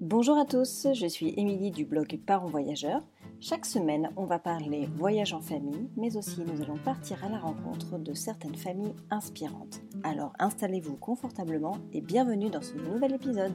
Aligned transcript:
Bonjour 0.00 0.38
à 0.38 0.46
tous, 0.46 0.86
je 0.94 1.06
suis 1.06 1.34
Émilie 1.36 1.70
du 1.70 1.84
blog 1.84 2.18
Parents 2.24 2.46
Voyageurs. 2.46 3.02
Chaque 3.38 3.66
semaine, 3.66 4.08
on 4.16 4.24
va 4.24 4.38
parler 4.38 4.88
voyage 4.96 5.34
en 5.34 5.42
famille, 5.42 5.90
mais 5.98 6.16
aussi 6.16 6.40
nous 6.40 6.62
allons 6.62 6.78
partir 6.78 7.22
à 7.22 7.28
la 7.28 7.36
rencontre 7.36 7.98
de 7.98 8.14
certaines 8.14 8.54
familles 8.54 8.94
inspirantes. 9.10 9.82
Alors 10.02 10.32
installez-vous 10.38 10.96
confortablement 10.96 11.76
et 11.92 12.00
bienvenue 12.00 12.48
dans 12.48 12.62
ce 12.62 12.76
nouvel 12.76 13.12
épisode. 13.12 13.52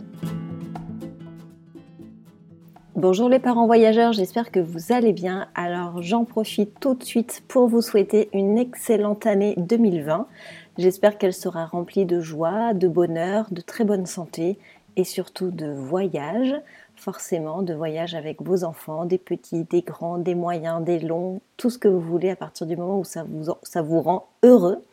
Bonjour 2.96 3.28
les 3.28 3.40
parents 3.40 3.66
voyageurs, 3.66 4.14
j'espère 4.14 4.52
que 4.52 4.60
vous 4.60 4.94
allez 4.94 5.14
bien. 5.14 5.48
Alors 5.56 6.04
j'en 6.04 6.26
profite 6.26 6.80
tout 6.80 6.94
de 6.94 7.04
suite 7.04 7.44
pour 7.48 7.68
vous 7.68 7.82
souhaiter 7.82 8.30
une 8.34 8.60
excellente 8.60 9.26
année 9.26 9.56
2020. 9.58 10.28
J'espère 10.78 11.18
qu'elle 11.18 11.34
sera 11.34 11.66
remplie 11.66 12.06
de 12.06 12.20
joie, 12.20 12.74
de 12.74 12.88
bonheur, 12.88 13.48
de 13.50 13.62
très 13.62 13.84
bonne 13.84 14.06
santé 14.06 14.60
et 14.96 15.04
surtout 15.04 15.52
de 15.52 15.72
voyage, 15.72 16.56
forcément 16.96 17.62
de 17.62 17.74
voyage 17.74 18.16
avec 18.16 18.42
vos 18.42 18.64
enfants, 18.64 19.06
des 19.06 19.18
petits, 19.18 19.64
des 19.64 19.82
grands, 19.82 20.18
des 20.18 20.36
moyens, 20.36 20.84
des 20.84 21.00
longs, 21.00 21.42
tout 21.58 21.70
ce 21.70 21.78
que 21.78 21.88
vous 21.88 22.00
voulez 22.00 22.30
à 22.30 22.36
partir 22.36 22.68
du 22.68 22.78
moment 22.78 23.00
où 23.00 23.04
ça 23.04 23.24
vous, 23.24 23.54
ça 23.64 23.82
vous 23.82 24.02
rend 24.02 24.28
heureux. 24.44 24.84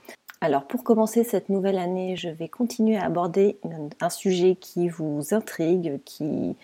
Alors 0.40 0.64
pour 0.64 0.82
commencer 0.82 1.22
cette 1.22 1.48
nouvelle 1.48 1.78
année, 1.78 2.16
je 2.16 2.28
vais 2.28 2.48
continuer 2.48 2.96
à 2.96 3.04
aborder 3.04 3.58
un 4.00 4.10
sujet 4.10 4.56
qui 4.56 4.88
vous 4.88 5.32
intrigue, 5.32 6.00
qui, 6.04 6.56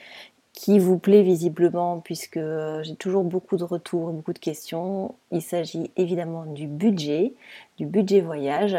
qui 0.53 0.81
vous 0.81 0.99
plaît 0.99 1.23
visiblement, 1.23 2.01
puisque 2.01 2.41
j'ai 2.83 2.97
toujours 2.97 3.23
beaucoup 3.23 3.57
de 3.57 3.63
retours, 3.63 4.11
beaucoup 4.11 4.33
de 4.33 4.41
questions. 4.41 5.15
Il 5.31 5.43
s'agit 5.43 5.93
évidemment 5.97 6.47
du 6.47 6.67
budget, 6.67 7.35
du 7.77 7.87
budget 7.87 8.21
voyage. 8.21 8.77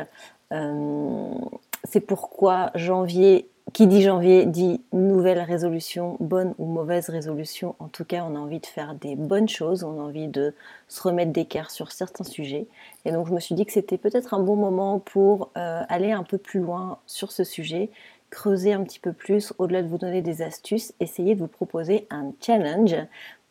Euh, 0.51 1.31
c'est 1.85 2.01
pourquoi 2.01 2.71
janvier 2.75 3.47
qui 3.73 3.87
dit 3.87 4.01
janvier 4.01 4.45
dit 4.45 4.81
nouvelle 4.93 5.39
résolution, 5.39 6.17
bonne 6.19 6.53
ou 6.57 6.65
mauvaise 6.65 7.09
résolution. 7.09 7.75
En 7.79 7.87
tout 7.87 8.05
cas, 8.05 8.25
on 8.27 8.35
a 8.35 8.39
envie 8.39 8.59
de 8.59 8.65
faire 8.65 8.95
des 8.95 9.15
bonnes 9.15 9.49
choses, 9.49 9.83
on 9.83 9.99
a 9.99 10.03
envie 10.03 10.27
de 10.27 10.53
se 10.87 11.01
remettre 11.01 11.31
d'écart 11.31 11.69
sur 11.69 11.91
certains 11.91 12.23
sujets. 12.23 12.67
Et 13.05 13.11
donc, 13.11 13.27
je 13.27 13.33
me 13.33 13.39
suis 13.39 13.55
dit 13.55 13.65
que 13.65 13.73
c'était 13.73 13.97
peut-être 13.97 14.33
un 14.33 14.39
bon 14.39 14.55
moment 14.55 14.99
pour 14.99 15.51
euh, 15.57 15.81
aller 15.89 16.11
un 16.11 16.23
peu 16.23 16.37
plus 16.37 16.59
loin 16.59 16.99
sur 17.05 17.31
ce 17.31 17.43
sujet, 17.43 17.89
creuser 18.29 18.73
un 18.73 18.83
petit 18.83 18.99
peu 18.99 19.13
plus, 19.13 19.53
au-delà 19.57 19.83
de 19.83 19.87
vous 19.87 19.97
donner 19.97 20.21
des 20.21 20.41
astuces, 20.41 20.93
essayer 20.99 21.35
de 21.35 21.39
vous 21.39 21.47
proposer 21.47 22.07
un 22.09 22.31
challenge 22.41 22.95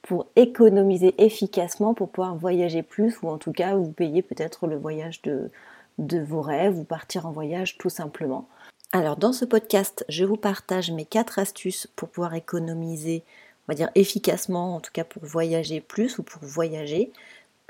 pour 0.03 0.27
économiser 0.37 1.15
efficacement, 1.19 1.95
pour 1.95 2.09
pouvoir 2.09 2.34
voyager 2.34 2.83
plus, 2.83 3.21
ou 3.23 3.28
en 3.28 3.39
tout 3.39 3.53
cas 3.53 3.77
vous 3.77 3.91
payer 3.91 4.23
peut-être 4.23 4.67
le 4.67 4.77
voyage 4.77 5.21
de, 5.23 5.50
de 5.98 6.19
vos 6.19 6.41
rêves, 6.41 6.78
ou 6.78 6.84
partir 6.84 7.27
en 7.27 7.33
voyage 7.33 7.77
tout 7.78 7.91
simplement. 7.91 8.48
Alors 8.92 9.19
dans 9.19 9.34
ce 9.34 9.44
podcast, 9.44 10.06
je 10.08 10.25
vous 10.25 10.39
partage 10.39 10.91
mes 10.91 11.05
quatre 11.05 11.39
astuces 11.39 11.86
pour 11.94 12.08
pouvoir 12.08 12.34
économiser, 12.34 13.22
on 13.67 13.72
va 13.72 13.75
dire 13.75 13.91
efficacement, 13.94 14.77
en 14.77 14.81
tout 14.81 14.92
cas 14.92 15.05
pour 15.05 15.22
voyager 15.27 15.83
plus 15.83 16.19
ou 16.19 16.22
pour 16.22 16.42
voyager. 16.42 17.12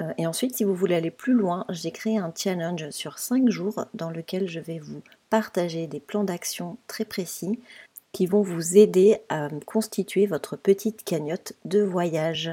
Euh, 0.01 0.13
et 0.17 0.29
ensuite, 0.29 0.55
si 0.55 0.63
vous 0.63 0.77
voulez 0.77 0.95
aller 0.95 1.11
plus 1.11 1.33
loin, 1.33 1.65
j'ai 1.71 1.91
créé 1.91 2.19
un 2.19 2.33
challenge 2.37 2.91
sur 2.91 3.19
5 3.19 3.49
jours 3.49 3.87
dans 3.95 4.11
lequel 4.11 4.49
je 4.49 4.61
vais 4.61 4.79
vous 4.79 5.03
partager 5.29 5.89
des 5.89 5.99
plans 5.99 6.23
d'action 6.23 6.79
très 6.87 7.05
précis 7.05 7.59
qui 8.13 8.27
vont 8.27 8.43
vous 8.43 8.79
aider 8.79 9.19
à 9.29 9.49
constituer 9.67 10.27
votre 10.27 10.57
petite 10.57 11.03
cagnotte 11.03 11.55
de 11.65 11.83
voyage. 11.83 12.53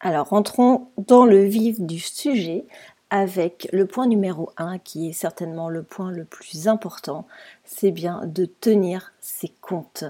Alors 0.00 0.28
rentrons 0.28 0.88
dans 0.96 1.24
le 1.24 1.42
vif 1.42 1.80
du 1.80 1.98
sujet 1.98 2.64
avec 3.10 3.68
le 3.72 3.86
point 3.86 4.06
numéro 4.06 4.52
1 4.56 4.78
qui 4.78 5.08
est 5.08 5.12
certainement 5.12 5.68
le 5.68 5.82
point 5.82 6.12
le 6.12 6.24
plus 6.24 6.68
important, 6.68 7.26
c'est 7.64 7.90
bien 7.90 8.22
de 8.26 8.44
tenir 8.44 9.12
ses 9.20 9.52
comptes. 9.60 10.04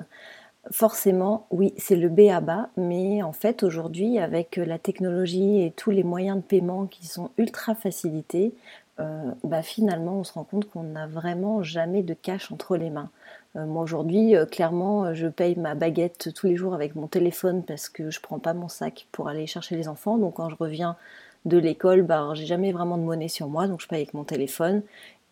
Forcément, 0.71 1.47
oui, 1.51 1.73
c'est 1.79 1.97
le 1.97 2.11
B 2.11 2.29
à 2.31 2.41
bas, 2.41 2.69
mais 2.77 3.23
en 3.23 3.33
fait 3.33 3.63
aujourd'hui 3.63 4.19
avec 4.19 4.57
la 4.57 4.79
technologie 4.79 5.63
et 5.63 5.71
tous 5.71 5.91
les 5.91 6.05
moyens 6.05 6.37
de 6.37 6.43
paiement 6.43 6.87
qui 6.87 7.07
sont 7.07 7.31
ultra 7.39 7.75
facilités, 7.75 8.53
euh, 9.01 9.31
bah, 9.43 9.63
finalement 9.63 10.19
on 10.19 10.25
se 10.25 10.35
rend 10.35 10.45
compte 10.45 10.69
qu'on 10.69 10.83
n'a 10.83 11.07
vraiment 11.07 11.63
jamais 11.63 12.03
de 12.03 12.13
cash 12.13 12.53
entre 12.53 12.77
les 12.77 12.91
mains. 12.91 13.11
Euh, 13.59 13.67
moi 13.67 13.83
aujourd'hui, 13.83 14.37
euh, 14.37 14.47
clairement, 14.47 15.15
je 15.15 15.27
paye 15.27 15.57
ma 15.57 15.75
baguette 15.75 16.33
tous 16.35 16.47
les 16.47 16.57
jours 16.57 16.75
avec 16.75 16.95
mon 16.95 17.07
téléphone 17.09 17.63
parce 17.65 17.89
que 17.89 18.11
je 18.11 18.21
prends 18.21 18.39
pas 18.39 18.55
mon 18.55 18.69
sac 18.69 19.09
pour 19.13 19.29
aller 19.29 19.47
chercher 19.47 19.77
les 19.77 19.89
enfants. 19.89 20.19
Donc 20.19 20.35
quand 20.35 20.49
je 20.49 20.57
reviens 20.57 20.97
de 21.45 21.59
l'école, 21.59 22.03
bah, 22.03 22.31
j'ai 22.35 22.47
jamais 22.47 22.73
vraiment 22.73 22.99
de 22.99 23.03
monnaie 23.03 23.29
sur 23.29 23.49
moi, 23.49 23.67
donc 23.69 23.81
je 23.81 23.89
paye 23.89 24.03
avec 24.03 24.15
mon 24.15 24.25
téléphone. 24.25 24.83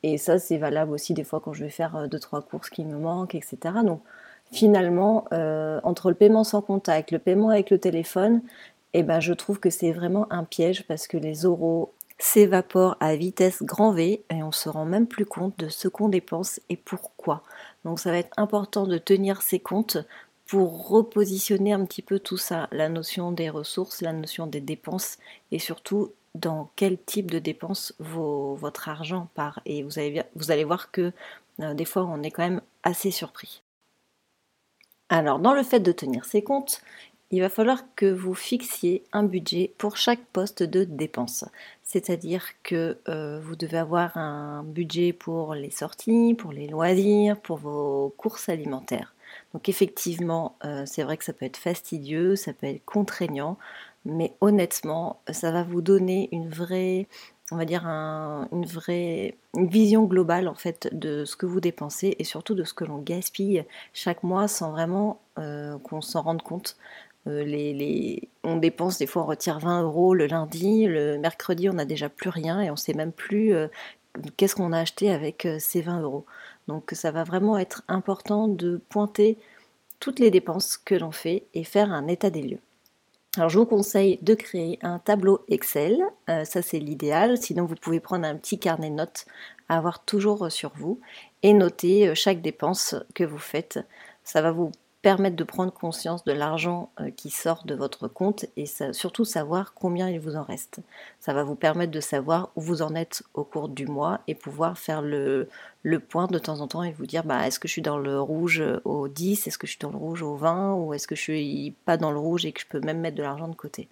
Et 0.03 0.19
ça, 0.19 0.39
c'est 0.39 0.59
valable 0.59 0.93
aussi 0.93 1.15
des 1.15 1.25
fois 1.25 1.41
quand 1.41 1.53
je 1.53 1.65
vais 1.65 1.71
faire 1.71 2.09
deux 2.09 2.19
trois 2.21 2.43
courses 2.43 2.71
qui 2.71 2.85
me 2.85 2.99
manquent, 2.99 3.35
etc. 3.35 3.59
Donc 3.85 4.01
finalement, 4.53 5.25
entre 5.83 6.11
le 6.11 6.15
paiement 6.15 6.45
sans 6.45 6.63
contact, 6.63 7.11
le 7.13 7.19
paiement 7.19 7.51
avec 7.51 7.71
le 7.71 7.79
téléphone, 7.79 8.43
eh 8.95 9.03
ben, 9.03 9.21
je 9.21 9.33
trouve 9.33 9.61
que 9.61 9.71
c'est 9.71 9.93
vraiment 9.93 10.27
un 10.31 10.45
piège 10.45 10.87
parce 10.87 11.07
que 11.07 11.17
les 11.17 11.43
euros 11.43 11.93
s'évapore 12.19 12.97
à 13.01 13.15
vitesse 13.17 13.63
grand 13.63 13.93
V 13.93 14.25
et 14.31 14.43
on 14.43 14.53
se 14.53 14.69
rend 14.69 14.85
même 14.85 15.07
plus 15.07 15.27
compte 15.27 15.59
de 15.59 15.69
ce 15.69 15.89
qu'on 15.89 16.09
dépense 16.09 16.61
et 16.69 16.77
pourquoi. 16.77 17.43
Donc 17.85 18.01
ça 18.01 18.11
va 18.11 18.19
être 18.19 18.33
important 18.37 18.87
de 18.87 18.99
tenir 18.99 19.43
ces 19.43 19.61
comptes 19.61 19.99
pour 20.47 20.89
repositionner 20.89 21.73
un 21.73 21.85
petit 21.85 22.03
peu 22.03 22.19
tout 22.19 22.37
ça, 22.37 22.69
la 22.71 22.89
notion 22.89 23.33
des 23.33 23.51
ressources, 23.51 24.01
la 24.01 24.13
notion 24.13 24.47
des 24.47 24.61
dépenses 24.61 25.19
et 25.51 25.59
surtout 25.59 26.13
dans 26.35 26.71
quel 26.77 26.99
type 26.99 27.31
de 27.31 27.39
dépenses 27.39 27.95
votre 27.99 28.89
argent 28.89 29.29
part. 29.35 29.61
Et 29.67 29.83
vous 29.83 29.99
allez, 29.99 30.23
vous 30.37 30.51
allez 30.51 30.65
voir 30.65 30.91
que 30.91 31.13
euh, 31.61 31.75
des 31.75 31.85
fois 31.85 32.05
on 32.05 32.23
est 32.23 32.31
quand 32.31 32.45
même 32.45 32.63
assez 32.83 33.11
surpris. 33.11 33.63
Alors 35.09 35.39
dans 35.39 35.55
le 35.55 35.63
fait 35.63 35.81
de 35.81 35.93
tenir 35.93 36.25
ces 36.25 36.43
comptes, 36.43 36.81
il 37.31 37.41
va 37.41 37.49
falloir 37.49 37.83
que 37.97 38.07
vous 38.07 38.35
fixiez 38.35 39.03
un 39.13 39.25
budget 39.25 39.73
pour 39.79 39.97
chaque 39.97 40.25
poste 40.33 40.63
de 40.63 40.85
dépense. 40.85 41.45
C'est-à-dire 41.83 42.45
que 42.63 42.99
euh, 43.09 43.41
vous 43.41 43.57
devez 43.57 43.79
avoir 43.79 44.17
un 44.17 44.63
budget 44.63 45.13
pour 45.13 45.55
les 45.55 45.71
sorties, 45.71 46.35
pour 46.35 46.53
les 46.53 46.69
loisirs, 46.69 47.41
pour 47.41 47.59
vos 47.59 48.15
courses 48.17 48.49
alimentaires. 48.49 49.15
Donc 49.53 49.69
effectivement, 49.69 50.57
euh, 50.65 50.85
c'est 50.87 51.03
vrai 51.03 51.17
que 51.17 51.25
ça 51.25 51.33
peut 51.33 51.47
être 51.47 51.57
fastidieux, 51.57 52.37
ça 52.37 52.53
peut 52.53 52.67
être 52.67 52.85
contraignant, 52.85 53.59
mais 54.05 54.35
honnêtement, 54.41 55.21
ça 55.31 55.51
va 55.51 55.65
vous 55.65 55.81
donner 55.81 56.29
une 56.31 56.49
vraie, 56.49 57.09
on 57.51 57.57
va 57.57 57.65
dire 57.65 57.87
une 57.87 58.67
vraie 58.67 59.37
vision 59.55 60.05
globale 60.05 60.49
en 60.49 60.55
fait 60.55 60.89
de 60.93 61.25
ce 61.25 61.37
que 61.37 61.47
vous 61.47 61.61
dépensez 61.61 62.15
et 62.19 62.25
surtout 62.25 62.55
de 62.55 62.65
ce 62.65 62.75
que 62.75 62.85
l'on 62.85 62.99
gaspille 62.99 63.65
chaque 63.93 64.23
mois 64.23 64.49
sans 64.49 64.71
vraiment 64.71 65.21
euh, 65.39 65.79
qu'on 65.79 66.01
s'en 66.01 66.23
rende 66.23 66.43
compte. 66.43 66.77
Euh, 67.27 68.17
on 68.45 68.57
dépense 68.57 68.99
des 68.99 69.07
fois, 69.07 69.23
on 69.23 69.27
retire 69.27 69.59
20 69.59 69.83
euros 69.83 70.15
le 70.15 70.27
lundi, 70.27 70.87
le 70.87 71.19
mercredi, 71.19 71.69
on 71.69 71.75
n'a 71.75 71.85
déjà 71.85 72.09
plus 72.09 72.31
rien 72.31 72.61
et 72.61 72.71
on 72.71 72.77
sait 72.77 72.95
même 72.95 73.13
plus 73.13 73.55
euh, 73.55 73.69
qu'est-ce 74.37 74.55
qu'on 74.55 74.73
a 74.73 74.81
acheté 74.81 75.11
avec 75.11 75.45
euh, 75.45 75.57
ces 75.59 75.81
20 75.81 76.03
euros. 76.03 76.25
Donc 76.69 76.91
ça 76.93 77.11
va 77.11 77.25
vraiment 77.25 77.59
être 77.59 77.83
important 77.89 78.49
de 78.49 78.81
pointer 78.89 79.39
toutes 79.99 80.19
les 80.21 80.31
dépenses 80.31 80.77
que 80.77 80.95
l'on 80.95 81.13
fait 81.13 81.45
et 81.55 81.65
faire 81.65 81.93
un 81.93 82.07
état 82.07 82.31
des 82.31 82.43
lieux. 82.43 82.61
Alors 83.37 83.51
je 83.51 83.59
vous 83.59 83.67
conseille 83.67 84.19
de 84.23 84.35
créer 84.35 84.79
un 84.83 84.99
tableau 84.99 85.45
Excel, 85.49 86.03
ça 86.27 86.63
c'est 86.63 86.79
l'idéal, 86.79 87.37
sinon 87.37 87.67
vous 87.67 87.75
pouvez 87.75 88.01
prendre 88.01 88.27
un 88.27 88.35
petit 88.35 88.59
carnet 88.59 88.89
de 88.89 88.95
notes 88.95 89.27
à 89.69 89.77
avoir 89.77 90.05
toujours 90.07 90.51
sur 90.51 90.73
vous 90.75 91.01
et 91.43 91.53
noter 91.53 92.15
chaque 92.15 92.41
dépense 92.41 92.95
que 93.15 93.25
vous 93.25 93.39
faites. 93.39 93.79
Ça 94.25 94.41
va 94.41 94.53
vous 94.53 94.73
permettre 95.03 95.37
de 95.37 95.45
prendre 95.45 95.73
conscience 95.73 96.25
de 96.25 96.33
l'argent 96.33 96.91
euh, 97.01 97.11
qui 97.11 97.31
sort 97.31 97.65
de 97.65 97.75
votre 97.75 98.09
compte 98.09 98.47
et 98.57 98.67
surtout 98.93 99.25
savoir 99.25 99.73
combien 99.75 100.09
il 100.09 100.19
vous 100.19 100.37
en 100.37 100.43
reste. 100.43 100.81
Ça 101.21 101.33
va 101.33 101.45
vous 101.45 101.55
permettre 101.55 101.93
de 101.93 102.01
savoir 102.01 102.51
où 102.57 102.61
vous 102.61 102.83
en 102.83 102.95
êtes 102.95 103.23
au 103.35 103.45
cours 103.45 103.69
du 103.69 103.87
mois 103.87 104.21
et 104.27 104.35
pouvoir 104.35 104.79
faire 104.79 105.03
le, 105.03 105.49
point 106.09 106.27
de 106.27 106.39
temps 106.39 106.61
en 106.61 106.67
temps 106.67 106.83
et 106.83 106.93
vous 106.93 107.07
dire 107.07 107.25
bah, 107.25 107.47
est-ce 107.47 107.61
que 107.61 107.69
je 107.69 107.73
suis 107.73 107.83
dans 107.83 107.99
le 107.99 108.21
rouge 108.21 108.63
au 108.85 109.09
10, 109.09 109.47
est-ce 109.47 109.59
que 109.59 109.67
je 109.67 109.73
suis 109.73 109.81
dans 109.81 109.91
le 109.91 109.99
rouge 109.99 110.23
au 110.23 110.35
20 110.35 110.75
ou 110.75 110.95
est-ce 110.95 111.07
que 111.07 111.15
je 111.15 111.23
suis 111.23 111.75
pas 111.85 111.97
dans 111.97 112.11
le 112.11 112.19
rouge 112.19 112.45
et 112.45 112.53
que 112.53 112.61
je 112.61 112.67
peux 112.67 112.81
même 112.81 113.01
mettre 113.01 113.17
de 113.17 113.23
l'argent 113.23 113.49
de 113.49 113.55
côté? 113.55 113.89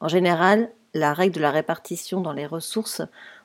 En 0.00 0.08
général, 0.08 0.70
la 0.94 1.12
règle 1.12 1.34
de 1.34 1.40
la 1.40 1.50
répartition 1.50 2.20
dans 2.20 2.32
les 2.32 2.46
ressources, 2.46 3.02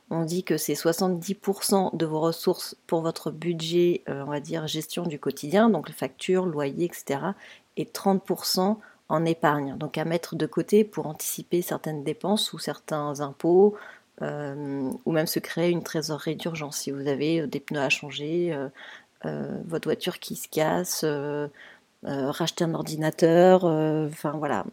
on 0.09 0.23
dit 0.23 0.43
que 0.43 0.57
c'est 0.57 0.73
70% 0.73 1.95
de 1.95 2.05
vos 2.05 2.19
ressources 2.19 2.75
pour 2.87 3.01
votre 3.01 3.31
budget, 3.31 4.03
euh, 4.09 4.23
on 4.25 4.31
va 4.31 4.39
dire, 4.39 4.67
gestion 4.67 5.03
du 5.03 5.19
quotidien, 5.19 5.69
donc 5.69 5.87
les 5.87 5.93
factures, 5.93 6.45
loyer, 6.45 6.85
etc. 6.85 7.19
Et 7.77 7.85
30% 7.85 8.77
en 9.09 9.25
épargne, 9.25 9.77
donc 9.77 9.97
à 9.97 10.05
mettre 10.05 10.35
de 10.35 10.45
côté 10.45 10.83
pour 10.83 11.07
anticiper 11.07 11.61
certaines 11.61 12.03
dépenses 12.03 12.53
ou 12.53 12.59
certains 12.59 13.21
impôts, 13.21 13.75
euh, 14.21 14.89
ou 15.05 15.11
même 15.11 15.27
se 15.27 15.39
créer 15.39 15.69
une 15.69 15.83
trésorerie 15.83 16.35
d'urgence 16.35 16.77
si 16.77 16.91
vous 16.91 17.07
avez 17.07 17.41
euh, 17.41 17.47
des 17.47 17.59
pneus 17.59 17.81
à 17.81 17.89
changer, 17.89 18.57
votre 19.65 19.89
voiture 19.89 20.19
qui 20.19 20.37
se 20.37 20.47
casse, 20.47 21.03
racheter 22.03 22.63
un 22.63 22.73
ordinateur, 22.73 23.65
enfin 23.65 24.31
voilà, 24.31 24.63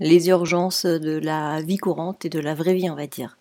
les 0.00 0.28
urgences 0.28 0.84
de 0.84 1.18
la 1.18 1.62
vie 1.62 1.78
courante 1.78 2.26
et 2.26 2.28
de 2.28 2.38
la 2.38 2.54
vraie 2.54 2.74
vie, 2.74 2.90
on 2.90 2.94
va 2.94 3.06
dire. 3.06 3.38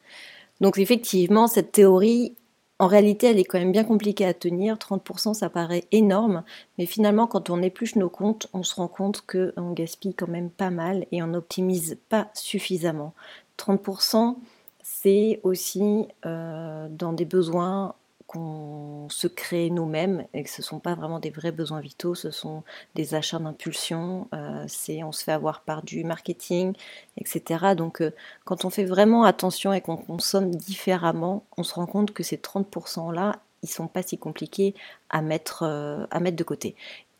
Donc 0.61 0.77
effectivement, 0.77 1.47
cette 1.47 1.71
théorie, 1.71 2.35
En 2.77 2.87
réalité, 2.87 3.27
elle 3.27 3.39
est 3.39 3.45
quand 3.45 3.59
même 3.59 3.71
bien 3.71 3.85
compliquée 3.85 4.25
à 4.25 4.33
tenir. 4.33 4.75
30%, 4.75 5.33
ça 5.33 5.49
paraît 5.49 5.85
énorme, 5.93 6.43
mais 6.77 6.85
finalement, 6.85 7.25
quand 7.25 7.49
on 7.49 7.61
épluche 7.61 7.95
nos 7.95 8.09
comptes, 8.09 8.47
on 8.53 8.63
se 8.63 8.75
rend 8.75 8.89
compte 8.89 9.21
qu'on 9.21 9.71
gaspille 9.71 10.13
quand 10.13 10.27
même 10.27 10.49
pas 10.49 10.71
mal 10.71 11.05
et 11.13 11.23
on 11.23 11.27
n'optimise 11.27 11.97
pas 12.09 12.29
suffisamment. 12.33 13.13
30%, 13.57 14.35
c'est 14.83 15.39
aussi 15.43 16.05
euh, 16.25 16.87
dans 16.89 17.13
des 17.13 17.25
besoins 17.25 17.95
qu'on 18.27 19.07
se 19.09 19.27
crée 19.27 19.69
nous-mêmes 19.69 20.25
et 20.33 20.43
que 20.43 20.49
ce 20.49 20.61
ne 20.61 20.65
sont 20.65 20.79
pas 20.79 20.95
vraiment 20.95 21.19
des 21.19 21.29
vrais 21.29 21.51
besoins 21.51 21.79
vitaux, 21.79 22.15
ce 22.15 22.31
sont 22.31 22.63
des 22.95 23.13
achats 23.13 23.39
d'impulsion, 23.39 24.27
euh, 24.33 24.65
on 25.03 25.11
se 25.11 25.23
fait 25.23 25.31
avoir 25.31 25.61
par 25.61 25.83
du 25.83 26.03
marketing, 26.03 26.73
etc. 27.17 27.75
Donc 27.77 28.01
euh, 28.01 28.11
quand 28.43 28.65
on 28.65 28.69
fait 28.69 28.85
vraiment 28.85 29.23
attention 29.23 29.73
et 29.73 29.81
qu'on 29.81 29.97
consomme 29.97 30.55
différemment, 30.55 31.43
on 31.57 31.63
se 31.63 31.75
rend 31.75 31.85
compte 31.85 32.13
que 32.13 32.23
ces 32.23 32.37
30%-là, 32.37 33.39
ils 33.63 33.69
sont 33.69 33.87
pas 33.87 34.01
si 34.01 34.17
compliqués 34.17 34.73
à 35.09 35.21
mettre, 35.21 35.63
euh, 35.63 36.05
à 36.09 36.19
mettre 36.19 36.37
de 36.37 36.43
côté. 36.43 36.75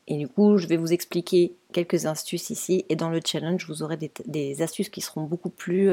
Et 0.08 0.18
du 0.18 0.28
coup, 0.28 0.58
je 0.58 0.68
vais 0.68 0.78
vous 0.78 0.94
expliquer 0.94 1.56
quelques 1.72 2.06
astuces 2.06 2.50
ici 2.52 2.86
et 2.90 2.96
dans 2.96 3.10
le 3.10 3.20
challenge, 3.26 3.68
vous 3.68 3.82
aurez 3.84 3.98
des 4.26 4.62
astuces 4.62 4.90
qui 4.90 5.02
seront 5.02 5.24
beaucoup 5.24 5.50
plus 5.50 5.90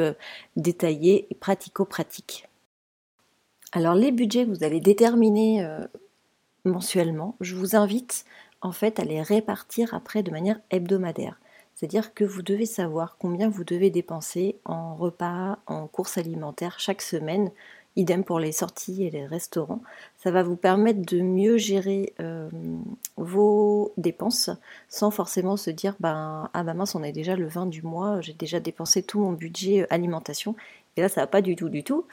détaillées 0.54 1.26
et 1.30 1.34
pratico-pratiques. 1.34 2.46
Alors 3.72 3.94
les 3.94 4.12
budgets 4.12 4.44
que 4.44 4.50
vous 4.50 4.64
allez 4.64 4.80
déterminer 4.80 5.64
euh, 5.64 5.80
mensuellement, 6.66 7.36
je 7.40 7.56
vous 7.56 7.74
invite 7.74 8.26
en 8.60 8.70
fait 8.70 9.00
à 9.00 9.04
les 9.04 9.22
répartir 9.22 9.94
après 9.94 10.22
de 10.22 10.30
manière 10.30 10.60
hebdomadaire. 10.70 11.40
C'est-à-dire 11.74 12.12
que 12.12 12.24
vous 12.24 12.42
devez 12.42 12.66
savoir 12.66 13.16
combien 13.18 13.48
vous 13.48 13.64
devez 13.64 13.88
dépenser 13.88 14.56
en 14.66 14.94
repas, 14.94 15.58
en 15.66 15.86
courses 15.86 16.18
alimentaires 16.18 16.78
chaque 16.78 17.02
semaine. 17.02 17.50
Idem 17.94 18.24
pour 18.24 18.40
les 18.40 18.52
sorties 18.52 19.04
et 19.04 19.10
les 19.10 19.26
restaurants. 19.26 19.82
Ça 20.16 20.30
va 20.30 20.42
vous 20.42 20.56
permettre 20.56 21.02
de 21.02 21.20
mieux 21.20 21.58
gérer 21.58 22.14
euh, 22.20 22.48
vos 23.18 23.92
dépenses 23.98 24.48
sans 24.88 25.10
forcément 25.10 25.58
se 25.58 25.68
dire 25.68 25.94
ben, 26.00 26.48
Ah 26.54 26.62
bah 26.62 26.72
mince, 26.72 26.94
on 26.94 27.02
est 27.02 27.12
déjà 27.12 27.36
le 27.36 27.46
20 27.46 27.66
du 27.66 27.82
mois, 27.82 28.22
j'ai 28.22 28.32
déjà 28.32 28.60
dépensé 28.60 29.02
tout 29.02 29.20
mon 29.20 29.32
budget 29.32 29.86
alimentation. 29.90 30.56
Et 30.96 31.02
là, 31.02 31.10
ça 31.10 31.22
va 31.22 31.26
pas 31.26 31.42
du 31.42 31.54
tout, 31.54 31.68
du 31.68 31.84
tout. 31.84 32.06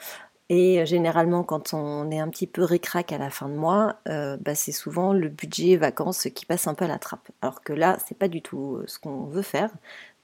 Et 0.50 0.80
euh, 0.80 0.84
généralement, 0.84 1.44
quand 1.44 1.74
on 1.74 2.10
est 2.10 2.18
un 2.18 2.28
petit 2.28 2.48
peu 2.48 2.64
récrac 2.64 3.12
à 3.12 3.18
la 3.18 3.30
fin 3.30 3.48
de 3.48 3.54
mois, 3.54 3.96
euh, 4.08 4.36
bah, 4.38 4.56
c'est 4.56 4.72
souvent 4.72 5.12
le 5.12 5.28
budget 5.28 5.76
vacances 5.76 6.28
qui 6.34 6.44
passe 6.44 6.66
un 6.66 6.74
peu 6.74 6.84
à 6.86 6.88
la 6.88 6.98
trappe. 6.98 7.30
Alors 7.40 7.62
que 7.62 7.72
là, 7.72 7.98
c'est 8.06 8.18
pas 8.18 8.28
du 8.28 8.42
tout 8.42 8.76
euh, 8.76 8.84
ce 8.88 8.98
qu'on 8.98 9.24
veut 9.26 9.42
faire. 9.42 9.70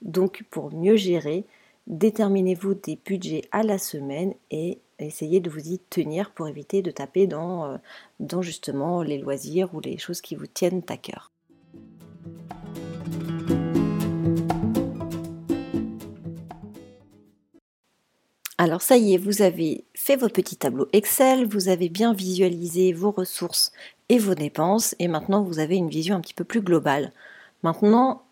Donc, 0.01 0.43
pour 0.51 0.73
mieux 0.73 0.97
gérer, 0.97 1.45
déterminez-vous 1.87 2.73
des 2.75 2.99
budgets 3.05 3.43
à 3.51 3.63
la 3.63 3.77
semaine 3.77 4.33
et 4.51 4.81
essayez 4.99 5.39
de 5.39 5.49
vous 5.49 5.69
y 5.71 5.79
tenir 5.79 6.31
pour 6.31 6.47
éviter 6.49 6.81
de 6.81 6.91
taper 6.91 7.25
dans, 7.27 7.79
dans 8.19 8.41
justement 8.41 9.03
les 9.03 9.19
loisirs 9.19 9.73
ou 9.75 9.79
les 9.79 9.97
choses 9.97 10.21
qui 10.21 10.35
vous 10.35 10.47
tiennent 10.47 10.83
à 10.89 10.97
cœur. 10.97 11.31
Alors 18.67 18.81
ça 18.81 18.97
y 18.97 19.13
est, 19.13 19.17
vous 19.17 19.41
avez 19.41 19.85
fait 19.93 20.17
votre 20.17 20.33
petit 20.33 20.57
tableau 20.57 20.89
Excel, 20.91 21.47
vous 21.47 21.69
avez 21.69 21.87
bien 21.87 22.13
visualisé 22.13 22.91
vos 22.91 23.11
ressources 23.11 23.71
et 24.09 24.19
vos 24.19 24.35
dépenses, 24.35 24.93
et 24.99 25.07
maintenant 25.07 25.41
vous 25.41 25.59
avez 25.59 25.77
une 25.77 25.87
vision 25.87 26.17
un 26.17 26.19
petit 26.19 26.33
peu 26.33 26.43
plus 26.43 26.59
globale. 26.59 27.13
Maintenant, 27.63 28.23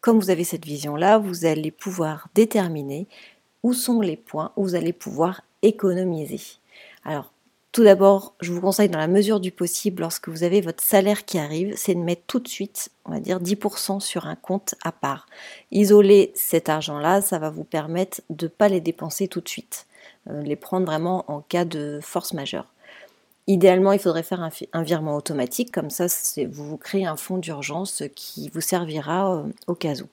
comme 0.00 0.20
vous 0.20 0.30
avez 0.30 0.44
cette 0.44 0.64
vision-là, 0.64 1.18
vous 1.18 1.44
allez 1.44 1.72
pouvoir 1.72 2.28
déterminer 2.36 3.08
où 3.64 3.72
sont 3.72 4.00
les 4.00 4.16
points 4.16 4.52
où 4.54 4.62
vous 4.62 4.74
allez 4.76 4.92
pouvoir 4.92 5.42
économiser. 5.62 6.40
Tout 7.72 7.84
d'abord, 7.84 8.34
je 8.40 8.52
vous 8.52 8.60
conseille 8.60 8.88
dans 8.88 8.98
la 8.98 9.06
mesure 9.06 9.38
du 9.38 9.52
possible, 9.52 10.02
lorsque 10.02 10.28
vous 10.28 10.42
avez 10.42 10.60
votre 10.60 10.82
salaire 10.82 11.24
qui 11.24 11.38
arrive, 11.38 11.74
c'est 11.76 11.94
de 11.94 12.00
mettre 12.00 12.22
tout 12.26 12.40
de 12.40 12.48
suite, 12.48 12.90
on 13.04 13.12
va 13.12 13.20
dire 13.20 13.40
10% 13.40 14.00
sur 14.00 14.26
un 14.26 14.34
compte 14.34 14.74
à 14.82 14.90
part. 14.90 15.26
Isoler 15.70 16.32
cet 16.34 16.68
argent-là, 16.68 17.20
ça 17.20 17.38
va 17.38 17.48
vous 17.50 17.62
permettre 17.62 18.22
de 18.28 18.46
ne 18.46 18.48
pas 18.48 18.68
les 18.68 18.80
dépenser 18.80 19.28
tout 19.28 19.40
de 19.40 19.48
suite, 19.48 19.86
euh, 20.28 20.42
les 20.42 20.56
prendre 20.56 20.84
vraiment 20.84 21.24
en 21.28 21.42
cas 21.42 21.64
de 21.64 22.00
force 22.02 22.32
majeure. 22.32 22.66
Idéalement, 23.46 23.92
il 23.92 24.00
faudrait 24.00 24.24
faire 24.24 24.42
un, 24.72 24.82
virement 24.82 25.16
automatique, 25.16 25.70
comme 25.70 25.90
ça 25.90 26.06
vous 26.48 26.68
vous 26.68 26.76
créez 26.76 27.06
un 27.06 27.16
fonds 27.16 27.38
d'urgence 27.38 28.02
qui 28.16 28.48
vous 28.48 28.60
servira 28.60 29.36
euh, 29.36 29.42
au 29.68 29.74
cas 29.76 29.94
où. 29.94 30.08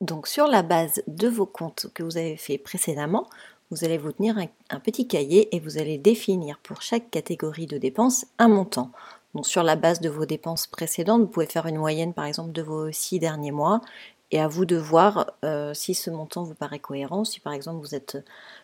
Donc 0.00 0.26
sur 0.28 0.46
la 0.46 0.62
base 0.62 1.02
de 1.06 1.28
vos 1.28 1.46
comptes 1.46 1.86
que 1.94 2.02
vous 2.02 2.16
avez 2.16 2.36
fait 2.36 2.58
précédemment, 2.58 3.28
vous 3.70 3.84
allez 3.84 3.98
vous 3.98 4.12
tenir 4.12 4.36
un, 4.70 4.80
petit 4.80 5.06
cahier 5.06 5.54
et 5.54 5.60
vous 5.60 5.78
allez 5.78 5.98
définir 5.98 6.58
pour 6.62 6.82
chaque 6.82 7.10
catégorie 7.10 7.66
de 7.66 7.78
dépenses 7.78 8.26
un 8.38 8.48
montant. 8.48 8.90
Donc 9.34 9.46
sur 9.46 9.62
la 9.62 9.76
base 9.76 10.00
de 10.00 10.08
vos 10.08 10.24
dépenses 10.24 10.66
précédentes, 10.66 11.20
vous 11.20 11.26
pouvez 11.26 11.46
faire 11.46 11.66
une 11.66 11.76
moyenne 11.76 12.14
par 12.14 12.24
exemple 12.24 12.52
de 12.52 12.62
vos 12.62 12.90
six 12.90 13.18
derniers 13.18 13.52
mois 13.52 13.82
et 14.30 14.40
à 14.40 14.48
vous 14.48 14.64
de 14.64 14.76
voir 14.76 15.32
euh, 15.44 15.74
si 15.74 15.94
ce 15.94 16.10
montant 16.10 16.44
vous 16.44 16.54
paraît 16.54 16.78
cohérent. 16.78 17.24
Si 17.24 17.40
par 17.40 17.52
exemple 17.52 17.80
vous 17.80 17.94
êtes 17.94 18.18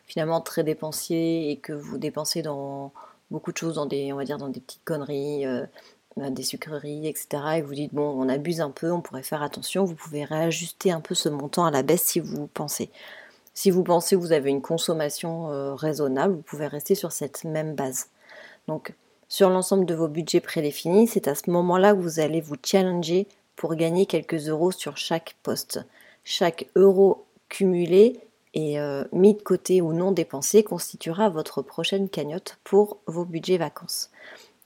finalement 0.06 0.40
très 0.40 0.64
dépensier 0.64 1.50
et 1.50 1.56
que 1.58 1.72
vous 1.72 1.98
dépensez 1.98 2.42
dans 2.42 2.92
beaucoup 3.30 3.52
de 3.52 3.58
choses, 3.58 3.74
dans 3.74 3.86
des, 3.86 4.12
on 4.12 4.16
va 4.16 4.24
dire 4.24 4.38
dans 4.38 4.48
des 4.48 4.60
petites 4.60 4.84
conneries, 4.84 5.46
euh, 5.46 5.66
des 6.16 6.42
sucreries, 6.42 7.06
etc. 7.08 7.26
Et 7.56 7.62
vous 7.62 7.74
dites 7.74 7.94
bon, 7.94 8.08
on 8.08 8.28
abuse 8.28 8.60
un 8.60 8.70
peu, 8.70 8.90
on 8.90 9.00
pourrait 9.00 9.22
faire 9.22 9.42
attention. 9.42 9.84
Vous 9.84 9.94
pouvez 9.94 10.24
réajuster 10.24 10.92
un 10.92 11.00
peu 11.00 11.14
ce 11.14 11.28
montant 11.28 11.64
à 11.64 11.70
la 11.70 11.82
baisse 11.82 12.04
si 12.04 12.20
vous 12.20 12.46
pensez. 12.46 12.90
Si 13.54 13.70
vous 13.70 13.84
pensez 13.84 14.16
que 14.16 14.20
vous 14.20 14.32
avez 14.32 14.50
une 14.50 14.60
consommation 14.60 15.50
euh, 15.50 15.74
raisonnable, 15.74 16.34
vous 16.34 16.42
pouvez 16.42 16.66
rester 16.66 16.96
sur 16.96 17.12
cette 17.12 17.44
même 17.44 17.76
base. 17.76 18.08
Donc, 18.66 18.94
sur 19.28 19.48
l'ensemble 19.48 19.86
de 19.86 19.94
vos 19.94 20.08
budgets 20.08 20.40
prédéfinis, 20.40 21.06
c'est 21.06 21.28
à 21.28 21.36
ce 21.36 21.48
moment-là 21.50 21.94
que 21.94 22.00
vous 22.00 22.18
allez 22.18 22.40
vous 22.40 22.56
challenger 22.62 23.28
pour 23.54 23.76
gagner 23.76 24.06
quelques 24.06 24.48
euros 24.48 24.72
sur 24.72 24.96
chaque 24.96 25.36
poste. 25.44 25.86
Chaque 26.24 26.66
euro 26.74 27.24
cumulé 27.48 28.18
et 28.54 28.80
euh, 28.80 29.04
mis 29.12 29.34
de 29.34 29.42
côté 29.42 29.80
ou 29.80 29.92
non 29.92 30.10
dépensé 30.10 30.64
constituera 30.64 31.28
votre 31.28 31.62
prochaine 31.62 32.08
cagnotte 32.08 32.58
pour 32.64 32.98
vos 33.06 33.24
budgets 33.24 33.58
vacances. 33.58 34.10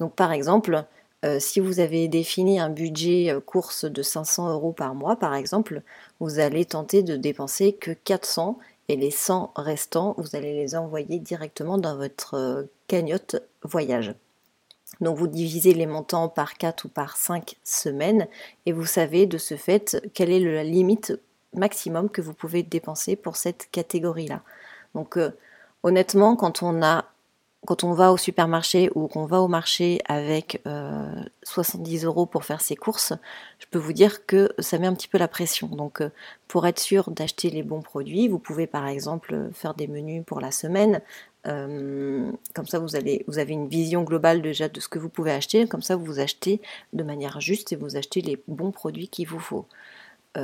Donc 0.00 0.14
par 0.14 0.32
exemple, 0.32 0.84
euh, 1.24 1.38
si 1.40 1.60
vous 1.60 1.80
avez 1.80 2.08
défini 2.08 2.58
un 2.58 2.70
budget 2.70 3.34
course 3.44 3.84
de 3.84 4.02
500 4.02 4.50
euros 4.50 4.72
par 4.72 4.94
mois, 4.94 5.16
par 5.16 5.34
exemple, 5.34 5.82
vous 6.20 6.38
allez 6.38 6.64
tenter 6.64 7.02
de 7.02 7.16
dépenser 7.16 7.74
que 7.74 7.90
400 7.90 8.58
et 8.88 8.96
les 8.96 9.10
100 9.10 9.52
restants, 9.56 10.14
vous 10.18 10.34
allez 10.34 10.54
les 10.54 10.74
envoyer 10.74 11.18
directement 11.18 11.78
dans 11.78 11.96
votre 11.96 12.34
euh, 12.34 12.62
cagnotte 12.86 13.36
voyage. 13.62 14.14
Donc 15.00 15.18
vous 15.18 15.26
divisez 15.26 15.74
les 15.74 15.86
montants 15.86 16.28
par 16.28 16.54
4 16.54 16.86
ou 16.86 16.88
par 16.88 17.16
5 17.16 17.56
semaines 17.62 18.26
et 18.66 18.72
vous 18.72 18.86
savez 18.86 19.26
de 19.26 19.38
ce 19.38 19.56
fait 19.56 19.98
quelle 20.14 20.30
est 20.30 20.40
la 20.40 20.64
limite 20.64 21.12
maximum 21.54 22.08
que 22.08 22.22
vous 22.22 22.32
pouvez 22.32 22.62
dépenser 22.62 23.14
pour 23.14 23.36
cette 23.36 23.68
catégorie-là. 23.70 24.42
Donc 24.94 25.16
euh, 25.16 25.30
honnêtement, 25.82 26.36
quand 26.36 26.62
on 26.62 26.82
a 26.82 27.04
quand 27.68 27.84
on 27.84 27.92
va 27.92 28.12
au 28.12 28.16
supermarché 28.16 28.90
ou 28.94 29.08
qu'on 29.08 29.26
va 29.26 29.42
au 29.42 29.46
marché 29.46 30.00
avec 30.06 30.62
70 31.42 32.02
euh, 32.02 32.06
euros 32.06 32.24
pour 32.24 32.46
faire 32.46 32.62
ses 32.62 32.76
courses, 32.76 33.12
je 33.58 33.66
peux 33.70 33.78
vous 33.78 33.92
dire 33.92 34.24
que 34.24 34.50
ça 34.58 34.78
met 34.78 34.86
un 34.86 34.94
petit 34.94 35.06
peu 35.06 35.18
la 35.18 35.28
pression. 35.28 35.66
Donc 35.66 36.00
euh, 36.00 36.08
pour 36.46 36.66
être 36.66 36.78
sûr 36.78 37.10
d'acheter 37.10 37.50
les 37.50 37.62
bons 37.62 37.82
produits, 37.82 38.26
vous 38.26 38.38
pouvez 38.38 38.66
par 38.66 38.86
exemple 38.86 39.50
faire 39.52 39.74
des 39.74 39.86
menus 39.86 40.24
pour 40.24 40.40
la 40.40 40.50
semaine. 40.50 41.02
Euh, 41.46 42.32
comme 42.54 42.66
ça, 42.66 42.78
vous, 42.78 42.96
avez 42.96 43.52
une 43.52 43.68
vision 43.68 44.02
globale 44.02 44.40
déjà 44.40 44.70
de 44.70 44.80
ce 44.80 44.88
que 44.88 44.98
vous 44.98 45.10
pouvez 45.10 45.32
acheter. 45.32 45.66
Comme 45.66 45.82
ça, 45.82 45.94
vous 45.94 46.20
achetez 46.20 46.62
de 46.94 47.02
manière 47.02 47.38
juste 47.42 47.70
et 47.74 47.76
vous 47.76 47.96
achetez 47.98 48.22
les 48.22 48.42
bons 48.48 48.70
produits 48.70 49.08
qu'il 49.08 49.28
vous 49.28 49.40
faut. 49.40 49.66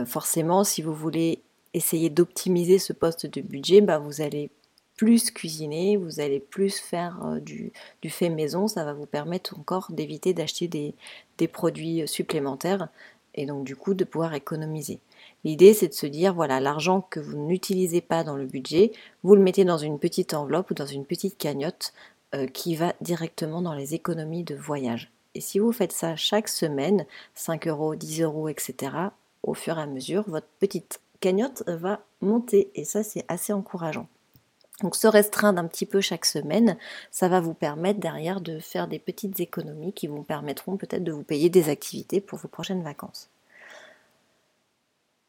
forcément, 0.04 0.62
si 0.62 0.82
vous 0.82 0.92
voulez 0.92 1.40
essayer 1.72 2.10
d'optimiser 2.10 2.78
ce 2.78 2.92
poste 2.92 3.24
de 3.24 3.40
budget, 3.40 3.80
bah, 3.80 3.96
vous 3.96 4.20
allez 4.20 4.50
plus 4.96 5.30
cuisiner, 5.30 5.96
vous 5.96 6.20
allez 6.20 6.40
plus 6.40 6.78
faire 6.78 7.20
euh, 7.24 7.40
du, 7.40 7.72
fait 8.08 8.28
maison, 8.28 8.68
ça 8.68 8.84
va 8.84 8.92
vous 8.92 9.06
permettre 9.06 9.58
encore 9.58 9.88
d'éviter 9.90 10.34
d'acheter 10.34 10.68
des, 10.68 10.94
produits 11.48 12.06
supplémentaires 12.08 12.88
et 13.34 13.46
donc 13.46 13.64
du 13.64 13.76
coup 13.76 13.94
de 13.94 14.04
pouvoir 14.04 14.34
économiser. 14.34 15.00
L'idée 15.44 15.74
c'est 15.74 15.88
de 15.88 15.94
se 15.94 16.06
dire 16.06 16.34
voilà 16.34 16.60
l'argent 16.60 17.00
que 17.00 17.20
vous 17.20 17.36
n'utilisez 17.36 18.00
pas 18.00 18.24
dans 18.24 18.36
le 18.36 18.46
budget, 18.46 18.92
vous 19.22 19.34
le 19.34 19.42
mettez 19.42 19.64
dans 19.64 19.78
une 19.78 19.98
petite 19.98 20.32
enveloppe 20.32 20.70
ou 20.70 20.74
dans 20.74 20.86
une 20.86 21.04
petite 21.04 21.36
cagnotte 21.36 21.92
euh, 22.34 22.46
qui 22.46 22.76
va 22.76 22.94
directement 23.00 23.62
dans 23.62 23.74
les 23.74 23.94
économies 23.94 24.44
de 24.44 24.54
voyage. 24.54 25.10
Et 25.34 25.40
si 25.40 25.58
vous 25.58 25.72
faites 25.72 25.92
ça 25.92 26.16
chaque 26.16 26.48
semaine, 26.48 27.06
5 27.34 27.66
euros, 27.66 27.96
10 27.96 28.22
euros, 28.22 28.48
etc., 28.48 28.92
au 29.42 29.54
fur 29.54 29.78
et 29.78 29.82
à 29.82 29.86
mesure, 29.86 30.24
votre 30.28 30.46
petite 30.58 31.00
cagnotte 31.20 31.64
va 31.66 32.04
monter 32.20 32.70
et 32.74 32.84
ça 32.84 33.02
c'est 33.02 33.24
assez 33.28 33.52
encourageant. 33.52 34.08
Donc 34.82 34.96
se 34.96 35.06
restreindre 35.06 35.60
un 35.60 35.66
petit 35.66 35.86
peu 35.86 36.00
chaque 36.00 36.26
semaine, 36.26 36.76
ça 37.10 37.28
va 37.28 37.40
vous 37.40 37.54
permettre 37.54 38.00
derrière 38.00 38.40
de 38.40 38.58
faire 38.58 38.88
des 38.88 38.98
petites 38.98 39.38
économies 39.38 39.92
qui 39.92 40.08
vous 40.08 40.22
permettront 40.22 40.76
peut-être 40.76 41.04
de 41.04 41.12
vous 41.12 41.22
payer 41.22 41.48
des 41.48 41.68
activités 41.68 42.20
pour 42.20 42.38
vos 42.38 42.48
prochaines 42.48 42.82
vacances. 42.82 43.30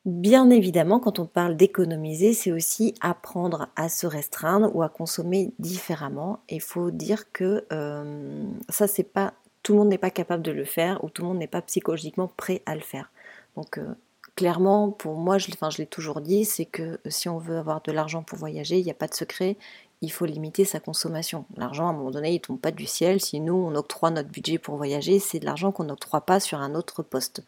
Bien 0.05 0.51
évidemment, 0.51 0.99
quand 0.99 1.17
on 1.17 1.25
parle 1.25 1.57
d'économiser, 1.57 2.33
c'est 2.33 2.51
aussi 2.51 2.93
apprendre 3.01 3.69
à 3.75 3.89
se 3.89 4.05
restreindre 4.05 4.75
ou 4.75 4.83
à 4.83 4.89
consommer 4.89 5.51
différemment. 5.57 6.39
Il 6.47 6.61
faut 6.61 6.91
dire 6.91 7.31
que 7.31 7.65
euh, 7.71 8.43
ça, 8.69 8.87
c'est 8.87 9.03
pas 9.03 9.33
tout 9.63 9.73
le 9.73 9.79
monde 9.79 9.89
n'est 9.89 9.97
pas 9.97 10.11
capable 10.11 10.43
de 10.43 10.51
le 10.51 10.63
faire 10.63 11.03
ou 11.03 11.09
tout 11.09 11.23
le 11.23 11.29
monde 11.29 11.39
n'est 11.39 11.47
pas 11.47 11.63
psychologiquement 11.63 12.29
prêt 12.37 12.61
à 12.67 12.75
le 12.75 12.81
faire. 12.81 13.09
Euh, 13.57 13.95
clairement, 14.35 14.91
pour 14.91 15.15
moi, 15.15 15.37
je, 15.37 15.47
l'ai 15.77 15.85
toujours 15.85 16.21
dit, 16.21 16.45
c'est 16.45 16.65
que 16.65 16.99
si 17.07 17.29
on 17.29 17.37
veut 17.37 17.57
avoir 17.57 17.81
de 17.81 17.91
l'argent 17.91 18.23
pour 18.23 18.37
voyager, 18.37 18.77
il 18.79 18.85
n'y 18.85 18.91
a 18.91 18.95
pas 18.95 19.07
de 19.07 19.13
secret, 19.13 19.57
il 20.01 20.11
faut 20.11 20.25
limiter 20.25 20.65
sa 20.65 20.79
consommation. 20.79 21.45
L'argent, 21.57 21.87
à 21.87 21.89
un 21.91 21.93
moment 21.93 22.11
donné, 22.11 22.31
il 22.31 22.35
ne 22.35 22.39
tombe 22.39 22.59
pas 22.59 22.71
du 22.71 22.85
ciel. 22.85 23.21
Si 23.21 23.39
nous, 23.39 23.53
on 23.53 23.75
octroie 23.75 24.11
notre 24.11 24.29
budget 24.29 24.57
pour 24.57 24.75
voyager, 24.75 25.19
c'est 25.19 25.39
de 25.39 25.45
l'argent 25.45 25.71
qu'on 25.71 25.85
n'octroie 25.85 26.21
pas 26.21 26.39
sur 26.39 26.59
un 26.59 26.75
autre 26.75 27.01
poste. 27.01 27.43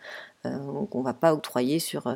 Euh, 0.46 0.58
donc 0.58 0.96
on 0.96 1.00
ne 1.00 1.04
va 1.04 1.14
pas 1.14 1.34
octroyer 1.34 1.80
sur, 1.80 2.08
euh, 2.08 2.16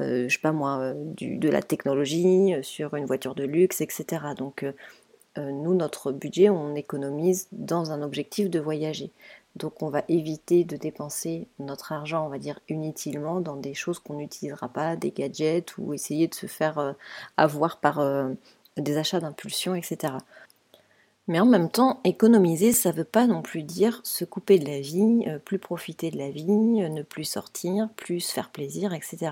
euh, 0.00 0.28
je 0.28 0.34
sais 0.34 0.40
pas 0.40 0.52
moi, 0.52 0.92
de 0.94 1.48
la 1.48 1.62
technologie, 1.62 2.54
sur 2.62 2.94
une 2.94 3.06
voiture 3.06 3.34
de 3.34 3.44
luxe, 3.44 3.80
etc. 3.80 4.22
Donc 4.36 4.64
nous, 5.36 5.74
notre 5.74 6.12
budget, 6.12 6.50
on 6.50 6.74
économise 6.74 7.48
dans 7.52 7.92
un 7.92 8.02
objectif 8.02 8.50
de 8.50 8.58
voyager. 8.58 9.10
Donc 9.56 9.82
on 9.82 9.88
va 9.88 10.02
éviter 10.08 10.64
de 10.64 10.76
dépenser 10.76 11.48
notre 11.58 11.92
argent, 11.92 12.24
on 12.26 12.28
va 12.28 12.38
dire, 12.38 12.60
inutilement 12.68 13.40
dans 13.40 13.56
des 13.56 13.74
choses 13.74 13.98
qu'on 13.98 14.14
n'utilisera 14.14 14.68
pas, 14.68 14.96
des 14.96 15.10
gadgets, 15.10 15.76
ou 15.78 15.92
essayer 15.92 16.28
de 16.28 16.34
se 16.34 16.46
faire 16.46 16.94
avoir 17.36 17.78
par 17.78 18.00
des 18.76 18.96
achats 18.96 19.20
d'impulsion, 19.20 19.74
etc. 19.74 20.14
Mais 21.30 21.38
en 21.38 21.46
même 21.46 21.70
temps, 21.70 22.00
économiser, 22.02 22.72
ça 22.72 22.90
ne 22.90 22.96
veut 22.96 23.04
pas 23.04 23.28
non 23.28 23.40
plus 23.40 23.62
dire 23.62 24.00
se 24.02 24.24
couper 24.24 24.58
de 24.58 24.66
la 24.66 24.80
vie, 24.80 25.22
euh, 25.28 25.38
plus 25.38 25.60
profiter 25.60 26.10
de 26.10 26.18
la 26.18 26.28
vie, 26.28 26.82
euh, 26.82 26.88
ne 26.88 27.02
plus 27.02 27.22
sortir, 27.22 27.88
plus 27.94 28.28
faire 28.28 28.50
plaisir, 28.50 28.92
etc. 28.92 29.30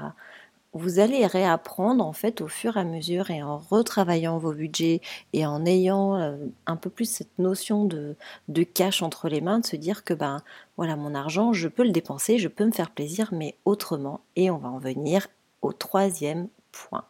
Vous 0.74 0.98
allez 0.98 1.26
réapprendre 1.26 2.04
en 2.04 2.12
fait 2.12 2.42
au 2.42 2.48
fur 2.48 2.76
et 2.76 2.80
à 2.80 2.84
mesure 2.84 3.30
et 3.30 3.42
en 3.42 3.56
retravaillant 3.56 4.36
vos 4.36 4.52
budgets 4.52 5.00
et 5.32 5.46
en 5.46 5.64
ayant 5.64 6.16
euh, 6.16 6.36
un 6.66 6.76
peu 6.76 6.90
plus 6.90 7.08
cette 7.08 7.38
notion 7.38 7.86
de, 7.86 8.16
de 8.48 8.62
cash 8.64 9.02
entre 9.02 9.30
les 9.30 9.40
mains, 9.40 9.60
de 9.60 9.66
se 9.66 9.76
dire 9.76 10.04
que 10.04 10.12
ben 10.12 10.42
voilà 10.76 10.94
mon 10.94 11.14
argent, 11.14 11.54
je 11.54 11.68
peux 11.68 11.84
le 11.84 11.90
dépenser, 11.90 12.38
je 12.38 12.48
peux 12.48 12.66
me 12.66 12.72
faire 12.72 12.90
plaisir, 12.90 13.30
mais 13.32 13.54
autrement. 13.64 14.20
Et 14.36 14.50
on 14.50 14.58
va 14.58 14.68
en 14.68 14.78
venir 14.78 15.28
au 15.62 15.72
troisième 15.72 16.48
point. 16.70 17.04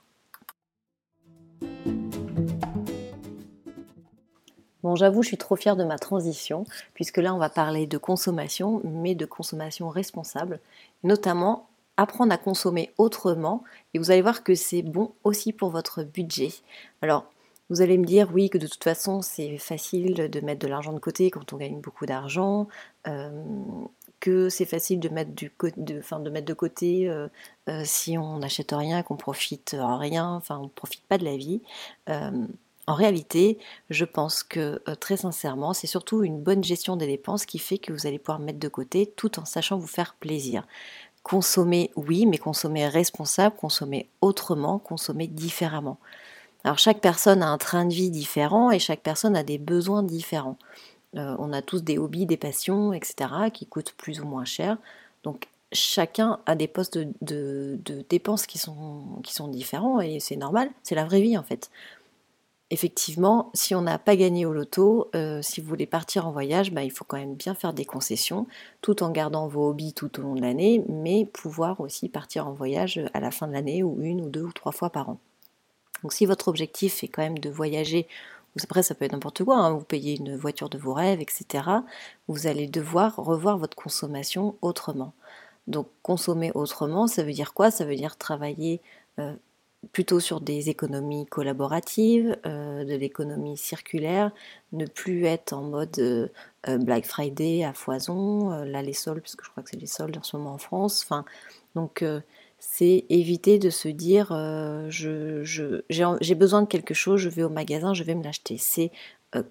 Bon, 4.85 4.95
j'avoue, 4.95 5.23
je 5.23 5.29
suis 5.29 5.37
trop 5.37 5.57
fière 5.57 5.75
de 5.75 5.83
ma 5.83 5.99
transition, 5.99 6.65
puisque 6.95 7.17
là, 7.17 7.35
on 7.35 7.39
va 7.39 7.51
parler 7.51 7.87
de 7.87 7.99
consommation, 7.99 8.81
mais 8.85 9.17
de 9.17 9.27
consommation 9.27 9.89
responsable, 9.89 10.61
notamment 11.03 11.68
apprendre 11.99 12.33
à 12.33 12.39
consommer 12.39 12.93
autrement, 12.97 13.65
et 13.93 13.99
vous 13.99 14.11
allez 14.11 14.23
voir 14.23 14.43
que 14.43 14.55
c'est 14.55 14.83
bon 14.83 15.13
aussi 15.25 15.53
pour 15.53 15.69
votre 15.69 16.05
budget. 16.05 16.51
Alors, 17.03 17.27
vous 17.71 17.83
allez 17.83 17.99
me 17.99 18.07
dire, 18.07 18.31
oui, 18.33 18.49
que 18.49 18.57
de 18.57 18.67
toute 18.67 18.85
façon, 18.85 19.21
c'est 19.21 19.59
facile 19.59 20.31
de 20.31 20.41
mettre 20.41 20.61
de 20.61 20.69
l'argent 20.69 20.93
de 20.93 21.01
côté 21.01 21.31
quand 21.31 21.53
on 21.53 21.59
gagne 21.59 21.81
beaucoup 21.81 22.07
d'argent, 22.07 22.69
euh, 23.07 23.31
que 24.21 24.49
c'est 24.49 24.65
facile 24.65 25.01
de 25.01 25.09
mettre, 25.11 25.33
de, 25.35 26.55
côté 26.55 27.09
euh, 27.11 27.29
euh, 27.69 27.83
si 27.85 28.17
on 28.17 28.39
n'achète 28.39 28.73
rien, 28.73 29.03
qu'on 29.03 29.17
profite 29.17 29.77
rien, 29.79 30.35
enfin, 30.35 30.59
on 30.59 30.65
ne 30.65 30.69
profite 30.69 31.05
pas 31.05 31.19
de 31.19 31.25
la 31.25 31.37
vie. 31.37 31.61
En 32.87 32.95
réalité, 32.95 33.59
je 33.91 34.07
pense 34.07 34.43
que 34.43 34.83
très 34.95 35.19
sincèrement, 35.19 35.75
c'est 35.75 35.87
surtout 35.87 36.23
une 36.23 36.41
bonne 36.41 36.65
gestion 36.65 36.97
des 36.97 37.07
dépenses 37.07 37.45
qui 37.45 37.59
fait 37.59 37.77
que 37.77 37.93
vous 37.93 38.07
allez 38.07 38.19
pouvoir 38.19 38.39
mettre 38.39 38.59
de 38.59 38.69
côté 38.69 39.13
tout 39.15 39.39
en 39.39 39.45
sachant 39.45 39.77
vous 39.77 39.87
faire 39.87 40.15
plaisir. 40.15 40.67
Consommer, 41.29 41.91
oui, 41.97 42.27
mais 42.27 42.39
consommer 42.39 42.89
responsable, 42.89 43.55
consommer 43.57 44.09
autrement, 44.23 44.79
consommer 44.79 45.27
différemment. 45.27 45.99
Alors 46.65 46.79
chaque 46.79 47.01
personne 47.01 47.43
a 47.43 47.49
un 47.49 47.59
train 47.59 47.85
de 47.85 47.93
vie 47.93 48.11
différent 48.11 48.71
et 48.71 48.79
chaque 48.79 49.01
personne 49.01 49.37
a 49.37 49.43
des 49.43 49.59
besoins 49.59 50.03
différents. 50.03 50.57
Euh, 51.17 51.37
on 51.39 51.53
a 51.53 51.63
tous 51.63 51.83
des 51.83 51.99
hobbies, 51.99 52.27
des 52.27 52.37
passions, 52.37 52.93
etc., 52.93 53.51
qui 53.53 53.67
coûtent 53.67 53.95
plus 53.97 54.21
ou 54.21 54.27
moins 54.27 54.45
cher. 54.45 54.79
Donc 55.23 55.49
chacun 55.73 56.41
a 56.47 56.55
des 56.55 56.67
postes 56.67 56.99
de, 57.21 57.79
dépenses 58.09 58.47
qui 58.47 58.59
sont, 58.59 59.05
qui 59.23 59.35
sont 59.35 59.49
différents 59.49 60.01
et 60.01 60.21
c'est 60.21 60.37
normal, 60.37 60.71
c'est 60.83 60.95
la 60.95 61.05
vraie 61.05 61.21
vie 61.21 61.37
en 61.37 61.43
fait 61.43 61.71
effectivement, 62.71 63.51
si 63.55 63.75
on 63.75 63.83
n'a 63.83 63.99
pas 63.99 64.17
gagné 64.17 64.45
au 64.47 64.53
loto, 64.53 65.11
euh, 65.15 65.41
si 65.43 65.61
vous 65.61 65.69
voulez 65.69 65.87
partir 65.87 66.27
en 66.27 66.33
voyage, 66.33 66.73
bah, 66.73 66.85
il 66.85 66.91
faut 66.91 67.05
quand 67.05 67.17
même 67.17 67.35
bien 67.35 67.55
faire 67.55 67.73
des 67.73 67.85
concessions, 67.85 68.47
tout 68.83 69.03
en 69.03 69.11
gardant 69.11 69.49
vos 69.49 69.71
hobbies 69.71 69.95
tout 69.95 70.19
au 70.19 70.23
long 70.23 70.35
de 70.35 70.43
l'année, 70.43 70.85
mais 70.89 71.25
pouvoir 71.25 71.81
aussi 71.81 72.09
partir 72.09 72.47
en 72.47 72.53
voyage 72.53 73.01
à 73.15 73.21
la 73.21 73.31
fin 73.31 73.49
de 73.49 73.53
l'année, 73.53 73.83
ou 73.83 74.01
une 74.03 74.21
ou 74.21 74.29
deux 74.29 74.43
ou 74.43 74.53
trois 74.53 74.73
fois 74.73 74.91
par 74.91 75.09
an. 75.09 75.19
Donc 76.03 76.13
si 76.13 76.27
votre 76.27 76.49
objectif 76.49 77.03
est 77.03 77.09
quand 77.09 77.23
même 77.23 77.39
de 77.39 77.51
voyager, 77.51 78.07
après 78.63 78.83
ça 78.83 78.95
peut 78.95 79.05
être 79.05 79.13
n'importe 79.13 79.45
quoi, 79.45 79.57
hein, 79.57 79.73
vous 79.73 79.85
payez 79.85 80.17
une 80.17 80.37
voiture 80.37 80.69
de 80.69 80.79
vos 80.79 80.93
rêves, 80.93 81.21
etc., 81.21 81.65
vous 82.29 82.47
allez 82.47 82.67
devoir 82.67 83.17
revoir 83.17 83.59
votre 83.59 83.77
consommation 83.77 84.57
autrement. 84.63 85.13
Donc 85.67 85.89
consommer 86.03 86.51
autrement, 86.55 87.07
ça 87.07 87.23
veut 87.23 87.33
dire 87.33 87.55
quoi? 87.55 87.71
Ça 87.71 87.85
veut 87.85 87.97
dire 87.97 88.17
travailler 88.17 88.81
euh, 89.19 89.35
plutôt 89.93 90.21
sur 90.21 90.41
des 90.41 90.71
économies 90.71 91.27
collaboratives, 91.27 92.37
euh, 92.47 92.85
de 92.85 92.95
l'économie 92.95 93.57
circulaire, 93.57 94.33
ne 94.73 94.87
plus 94.87 95.25
être 95.25 95.53
en 95.53 95.63
mode 95.63 95.99
euh, 95.99 96.29
euh, 96.69 96.79
Black 96.79 97.07
Friday 97.07 97.65
à 97.65 97.73
foison, 97.73 98.51
là 98.65 98.83
les 98.83 98.93
soldes, 98.93 99.21
parce 99.21 99.37
que 99.37 99.45
je 99.45 99.51
crois 99.51 99.63
que 99.63 99.71
c'est 99.71 99.81
les 99.81 99.87
soldes 99.87 100.17
en 100.17 100.23
ce 100.23 100.37
moment 100.37 100.55
en 100.55 100.59
France. 100.59 101.03
Enfin, 101.05 101.25
donc 101.75 102.05
c'est 102.59 103.05
éviter 103.09 103.59
de 103.59 103.71
se 103.71 103.89
dire 103.89 104.29
je, 104.89 105.43
j'ai 105.91 106.35
besoin 106.35 106.63
de 106.63 106.67
quelque 106.67 106.95
chose, 106.95 107.21
je 107.21 107.29
vais 107.29 107.45
au 107.45 107.49
magasin, 107.49 107.95
je 107.95 108.03
vais 108.03 108.17
me 108.17 108.25
l'acheter. 108.25 108.57
C'est 108.59 108.91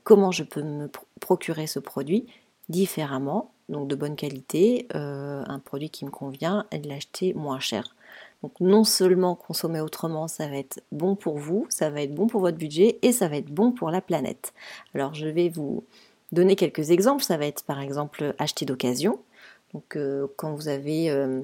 comment 0.03 0.31
je 0.31 0.43
peux 0.43 0.61
me 0.63 0.89
procurer 1.21 1.67
ce 1.67 1.79
produit 1.79 2.25
différemment, 2.67 3.53
donc 3.69 3.87
de 3.87 3.95
bonne 3.95 4.17
qualité, 4.17 4.87
un 4.93 5.59
produit 5.63 5.89
qui 5.89 6.03
me 6.03 6.11
convient 6.11 6.65
et 6.71 6.79
de 6.79 6.89
l'acheter 6.89 7.33
moins 7.33 7.59
cher. 7.59 7.95
Donc 8.43 8.53
non 8.59 8.83
seulement 8.83 9.35
consommer 9.35 9.81
autrement, 9.81 10.27
ça 10.27 10.47
va 10.47 10.57
être 10.57 10.81
bon 10.91 11.15
pour 11.15 11.37
vous, 11.37 11.65
ça 11.69 11.89
va 11.89 12.01
être 12.01 12.13
bon 12.13 12.27
pour 12.27 12.41
votre 12.41 12.57
budget 12.57 12.99
et 13.01 13.11
ça 13.11 13.27
va 13.27 13.37
être 13.37 13.51
bon 13.51 13.71
pour 13.71 13.89
la 13.89 14.01
planète. 14.01 14.53
Alors 14.93 15.13
je 15.13 15.27
vais 15.27 15.49
vous 15.49 15.83
donner 16.31 16.55
quelques 16.55 16.91
exemples. 16.91 17.23
Ça 17.23 17.37
va 17.37 17.45
être 17.45 17.63
par 17.63 17.79
exemple 17.79 18.35
acheter 18.39 18.65
d'occasion. 18.65 19.19
Donc 19.73 19.95
euh, 19.95 20.27
quand 20.37 20.53
vous 20.53 20.67
avez 20.67 21.09
euh, 21.09 21.41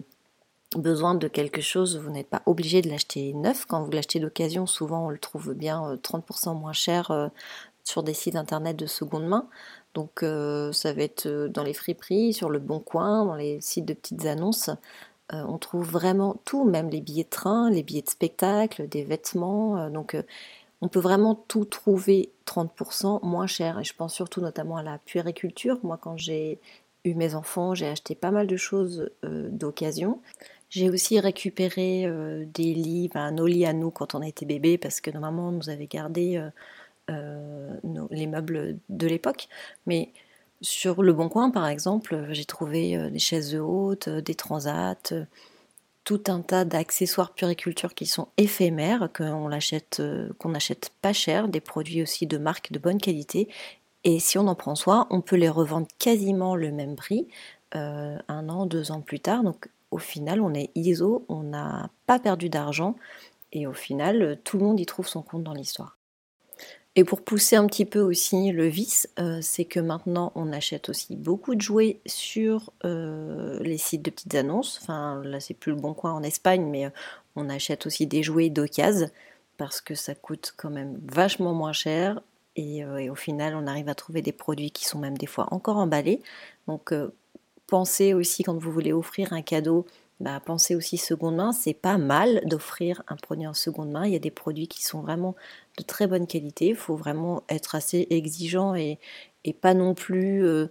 besoin 0.75 1.15
de 1.15 1.27
quelque 1.27 1.61
chose, 1.61 1.97
vous 1.97 2.11
n'êtes 2.11 2.29
pas 2.29 2.41
obligé 2.45 2.81
de 2.81 2.89
l'acheter 2.89 3.33
neuf. 3.33 3.65
Quand 3.65 3.83
vous 3.83 3.91
l'achetez 3.91 4.19
d'occasion, 4.19 4.65
souvent 4.65 5.07
on 5.07 5.09
le 5.09 5.19
trouve 5.19 5.53
bien 5.53 5.95
30% 5.95 6.49
euh, 6.49 6.53
moins 6.53 6.73
cher 6.73 7.31
sur 7.83 8.03
des 8.03 8.13
sites 8.13 8.35
internet 8.35 8.77
de 8.77 8.85
seconde 8.85 9.27
main. 9.27 9.47
Donc 9.93 10.21
ça 10.21 10.93
va 10.93 11.03
être 11.03 11.27
dans 11.47 11.63
les 11.63 11.73
friperies, 11.73 12.33
sur 12.33 12.49
le 12.49 12.57
bon 12.57 12.79
coin, 12.79 13.25
dans 13.25 13.35
les 13.35 13.61
sites 13.61 13.85
de 13.85 13.93
petites 13.93 14.25
annonces. 14.25 14.71
Euh, 15.31 15.43
on 15.47 15.57
trouve 15.57 15.89
vraiment 15.89 16.35
tout, 16.45 16.65
même 16.65 16.89
les 16.89 17.01
billets 17.01 17.23
de 17.23 17.29
train, 17.29 17.69
les 17.69 17.83
billets 17.83 18.01
de 18.01 18.09
spectacle, 18.09 18.87
des 18.87 19.03
vêtements. 19.03 19.77
Euh, 19.77 19.89
donc 19.89 20.15
euh, 20.15 20.23
on 20.81 20.89
peut 20.89 20.99
vraiment 20.99 21.35
tout 21.35 21.65
trouver 21.65 22.31
30% 22.45 23.25
moins 23.25 23.47
cher. 23.47 23.79
Et 23.79 23.83
je 23.83 23.93
pense 23.95 24.13
surtout 24.13 24.41
notamment 24.41 24.77
à 24.77 24.83
la 24.83 24.97
puériculture. 24.99 25.79
Moi, 25.83 25.97
quand 26.01 26.17
j'ai 26.17 26.59
eu 27.05 27.15
mes 27.15 27.35
enfants, 27.35 27.73
j'ai 27.73 27.87
acheté 27.87 28.15
pas 28.15 28.31
mal 28.31 28.47
de 28.47 28.57
choses 28.57 29.09
d'occasion. 29.23 30.21
J'ai 30.69 30.89
aussi 30.89 31.19
récupéré 31.19 32.05
des 32.53 32.73
lits, 32.73 33.09
nos 33.33 33.45
lits 33.45 33.65
à 33.65 33.73
nous 33.73 33.91
quand 33.91 34.15
on 34.15 34.21
était 34.21 34.45
bébé, 34.45 34.77
parce 34.77 35.01
que 35.01 35.11
nos 35.11 35.19
mamans 35.19 35.51
nous 35.51 35.69
avaient 35.69 35.87
gardé 35.87 36.41
les 37.09 38.27
meubles 38.27 38.77
de 38.89 39.07
l'époque. 39.07 39.47
Mais 39.85 40.11
sur 40.63 41.03
Le 41.03 41.13
Bon 41.13 41.29
Coin, 41.29 41.51
par 41.51 41.67
exemple, 41.67 42.27
j'ai 42.31 42.45
trouvé 42.45 42.95
euh, 42.95 43.09
des 43.09 43.19
chaises 43.19 43.55
hautes, 43.55 44.07
euh, 44.07 44.21
des 44.21 44.33
transats, 44.33 44.95
euh, 45.11 45.25
tout 46.05 46.23
un 46.27 46.41
tas 46.41 46.63
d'accessoires 46.65 47.33
puriculture 47.33 47.93
qui 47.93 48.05
sont 48.05 48.29
éphémères, 48.37 49.09
qu'on 49.15 49.51
achète, 49.51 50.01
pas 51.01 51.13
cher, 51.13 51.47
des 51.49 51.61
produits 51.61 52.01
aussi 52.01 52.27
de 52.27 52.37
marque 52.37 52.71
de 52.71 52.79
bonne 52.79 52.97
qualité. 52.97 53.49
Et 54.05 54.19
si 54.19 54.37
on 54.37 54.47
en 54.47 54.55
prend 54.55 54.75
soin, 54.75 55.07
on 55.11 55.21
peut 55.21 55.35
les 55.35 55.49
revendre 55.49 55.87
quasiment 55.99 56.55
le 56.55 56.71
même 56.71 56.95
prix 56.95 57.27
un 57.71 58.49
an, 58.49 58.65
deux 58.65 58.91
ans 58.91 59.01
plus 59.01 59.21
tard. 59.21 59.43
Donc 59.43 59.69
au 59.91 59.97
final, 59.97 60.41
on 60.41 60.53
est 60.53 60.71
ISO, 60.75 61.25
on 61.29 61.41
n'a 61.41 61.89
pas 62.05 62.19
perdu 62.19 62.49
d'argent. 62.49 62.95
Et 63.53 63.65
au 63.65 63.73
final, 63.73 64.37
tout 64.43 64.57
le 64.57 64.65
monde 64.65 64.81
y 64.81 64.85
trouve 64.85 65.07
son 65.07 65.21
compte 65.21 65.43
dans 65.43 65.53
l'histoire. 65.53 65.97
Et 66.95 67.03
pour 67.03 67.21
pousser 67.21 67.55
un 67.55 67.65
petit 67.65 67.85
peu 67.85 68.01
aussi 68.01 68.51
le 68.51 68.67
vice, 68.67 69.09
euh, 69.19 69.39
c'est 69.41 69.65
que 69.65 69.79
maintenant 69.79 70.31
on 70.35 70.53
achète 70.53 70.89
aussi 70.89 71.15
beaucoup 71.15 71.55
de 71.55 71.61
jouets 71.61 71.99
sur 72.05 72.71
euh, 72.85 73.59
les 73.61 73.79
sites 73.79 74.03
de 74.03 74.11
petites 74.11 74.35
annonces. 74.35 74.79
Enfin, 74.81 75.21
là 75.23 75.39
c'est 75.39 75.55
plus 75.55 75.71
le 75.71 75.79
bon 75.79 75.95
coin 75.95 76.13
en 76.13 76.21
Espagne, 76.21 76.65
mais 76.69 76.85
euh, 76.85 76.89
on 77.35 77.49
achète 77.49 77.87
aussi 77.87 78.05
des 78.05 78.21
jouets 78.21 78.51
d'occasion 78.51 79.09
parce 79.57 79.81
que 79.81 79.95
ça 79.95 80.13
coûte 80.13 80.53
quand 80.55 80.69
même 80.69 80.99
vachement 81.11 81.53
moins 81.53 81.73
cher. 81.73 82.21
Et, 82.55 82.79
et, 82.79 83.09
au 83.09 83.15
final, 83.15 83.55
on 83.55 83.65
arrive 83.65 83.89
à 83.89 83.95
trouver 83.95 84.21
des 84.21 84.31
produits 84.31 84.69
qui 84.69 84.85
sont 84.85 84.99
même 84.99 85.17
des 85.17 85.25
fois 85.25 85.47
encore 85.51 85.77
emballés. 85.77 86.21
Donc, 86.67 86.93
pensez 87.65 88.13
aussi 88.13 88.43
quand 88.43 88.55
vous 88.55 88.71
voulez 88.71 88.93
offrir 88.93 89.33
un 89.33 89.41
cadeau 89.41 89.87
bah, 90.23 90.39
pensez 90.39 90.73
aussi 90.73 90.95
seconde 90.97 91.35
main. 91.35 91.51
C'est 91.51 91.73
pas 91.73 91.97
mal 91.97 92.41
d'offrir 92.45 93.03
un 93.09 93.17
produit 93.17 93.45
en 93.45 93.53
seconde 93.53 93.91
main. 93.91 94.05
Il 94.05 94.13
y 94.13 94.15
a 94.15 94.19
des 94.19 94.31
produits 94.31 94.69
qui 94.69 94.81
sont 94.81 95.01
vraiment 95.01 95.35
de 95.77 95.83
très 95.83 96.07
bonne 96.07 96.27
qualité. 96.27 96.67
Il 96.67 96.77
faut 96.77 96.95
vraiment 96.95 97.43
être 97.49 97.75
assez 97.75 98.07
exigeant 98.09 98.73
et, 98.73 98.99
pas 99.61 99.73
non 99.73 99.93
plus 99.93 100.45
euh, 100.45 100.67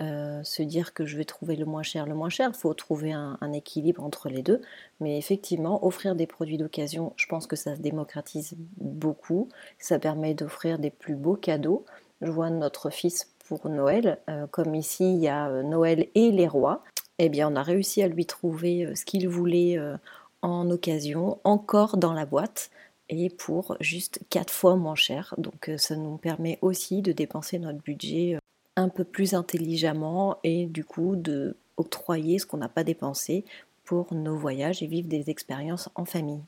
euh, 0.00 0.42
se 0.42 0.64
dire 0.64 0.94
que 0.94 1.06
je 1.06 1.16
vais 1.16 1.24
trouver 1.24 1.54
le 1.54 1.64
moins 1.64 1.84
cher, 1.84 2.06
le 2.06 2.16
moins 2.16 2.28
cher. 2.28 2.50
Il 2.52 2.58
faut 2.58 2.74
trouver 2.74 3.12
un, 3.12 3.52
équilibre 3.52 4.02
entre 4.02 4.28
les 4.28 4.42
deux. 4.42 4.60
Mais 4.98 5.16
effectivement, 5.16 5.86
offrir 5.86 6.16
des 6.16 6.26
produits 6.26 6.58
d'occasion, 6.58 7.12
je 7.14 7.26
pense 7.26 7.46
que 7.46 7.54
ça 7.54 7.76
se 7.76 7.80
démocratise 7.80 8.56
beaucoup. 8.78 9.48
Ça 9.78 10.00
permet 10.00 10.34
d'offrir 10.34 10.80
des 10.80 10.90
plus 10.90 11.14
beaux 11.14 11.36
cadeaux. 11.36 11.84
Je 12.20 12.32
vois 12.32 12.50
notre 12.50 12.90
fils 12.90 13.32
pour 13.46 13.68
Noël, 13.68 14.18
euh, 14.28 14.48
comme 14.48 14.74
ici 14.74 15.14
il 15.14 15.20
y 15.20 15.28
a 15.28 15.62
Noël 15.62 16.08
et 16.16 16.32
les 16.32 16.48
rois 16.48 16.82
eh 17.18 17.28
bien 17.28 17.50
on 17.52 17.56
a 17.56 17.62
réussi 17.62 18.02
à 18.02 18.08
lui 18.08 18.26
trouver 18.26 18.84
euh, 18.84 18.94
ce 18.94 19.04
qu'il 19.04 19.28
voulait 19.28 19.78
euh, 19.78 19.96
en 20.42 20.70
occasion, 20.70 21.38
encore 21.44 21.96
dans 21.96 22.12
la 22.12 22.26
boîte 22.26 22.70
et 23.08 23.30
pour 23.30 23.76
juste 23.80 24.20
4 24.30 24.52
fois 24.52 24.76
moins 24.76 24.94
cher. 24.94 25.34
Donc 25.38 25.68
euh, 25.68 25.78
ça 25.78 25.96
nous 25.96 26.16
permet 26.16 26.58
aussi 26.62 27.02
de 27.02 27.12
dépenser 27.12 27.58
notre 27.58 27.80
budget 27.82 28.38
un 28.76 28.88
peu 28.88 29.04
plus 29.04 29.34
intelligemment 29.34 30.38
et 30.44 30.66
du 30.66 30.84
coup 30.84 31.16
de 31.16 31.56
octroyer 31.76 32.38
ce 32.38 32.46
qu'on 32.46 32.58
n'a 32.58 32.68
pas 32.68 32.84
dépensé 32.84 33.44
pour 33.84 34.12
nos 34.12 34.36
voyages 34.36 34.82
et 34.82 34.86
vivre 34.86 35.08
des 35.08 35.30
expériences 35.30 35.88
en 35.94 36.04
famille. 36.04 36.42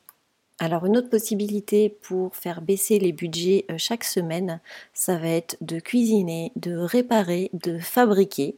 Alors 0.59 0.85
une 0.85 0.99
autre 0.99 1.09
possibilité 1.09 1.89
pour 1.89 2.37
faire 2.37 2.61
baisser 2.61 2.99
les 2.99 3.13
budgets 3.13 3.65
chaque 3.79 4.05
semaine, 4.05 4.61
ça 4.93 5.17
va 5.17 5.29
être 5.29 5.57
de 5.63 5.81
cuisiner, 5.81 6.53
de 6.55 6.77
réparer, 6.77 7.51
de 7.55 7.79
fabriquer. 7.79 8.57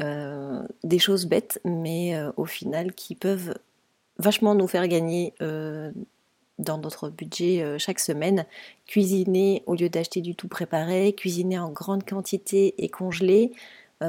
Euh, 0.00 0.62
des 0.82 0.98
choses 0.98 1.26
bêtes, 1.26 1.60
mais 1.64 2.16
euh, 2.16 2.32
au 2.36 2.46
final 2.46 2.92
qui 2.94 3.14
peuvent 3.14 3.56
vachement 4.18 4.56
nous 4.56 4.66
faire 4.66 4.88
gagner 4.88 5.34
euh, 5.40 5.92
dans 6.58 6.78
notre 6.78 7.10
budget 7.10 7.78
chaque 7.78 8.00
semaine. 8.00 8.44
Cuisiner 8.86 9.62
au 9.66 9.74
lieu 9.74 9.88
d'acheter 9.88 10.20
du 10.20 10.34
tout 10.34 10.48
préparé, 10.48 11.12
cuisiner 11.12 11.58
en 11.58 11.70
grande 11.70 12.04
quantité 12.04 12.74
et 12.78 12.88
congeler 12.88 13.52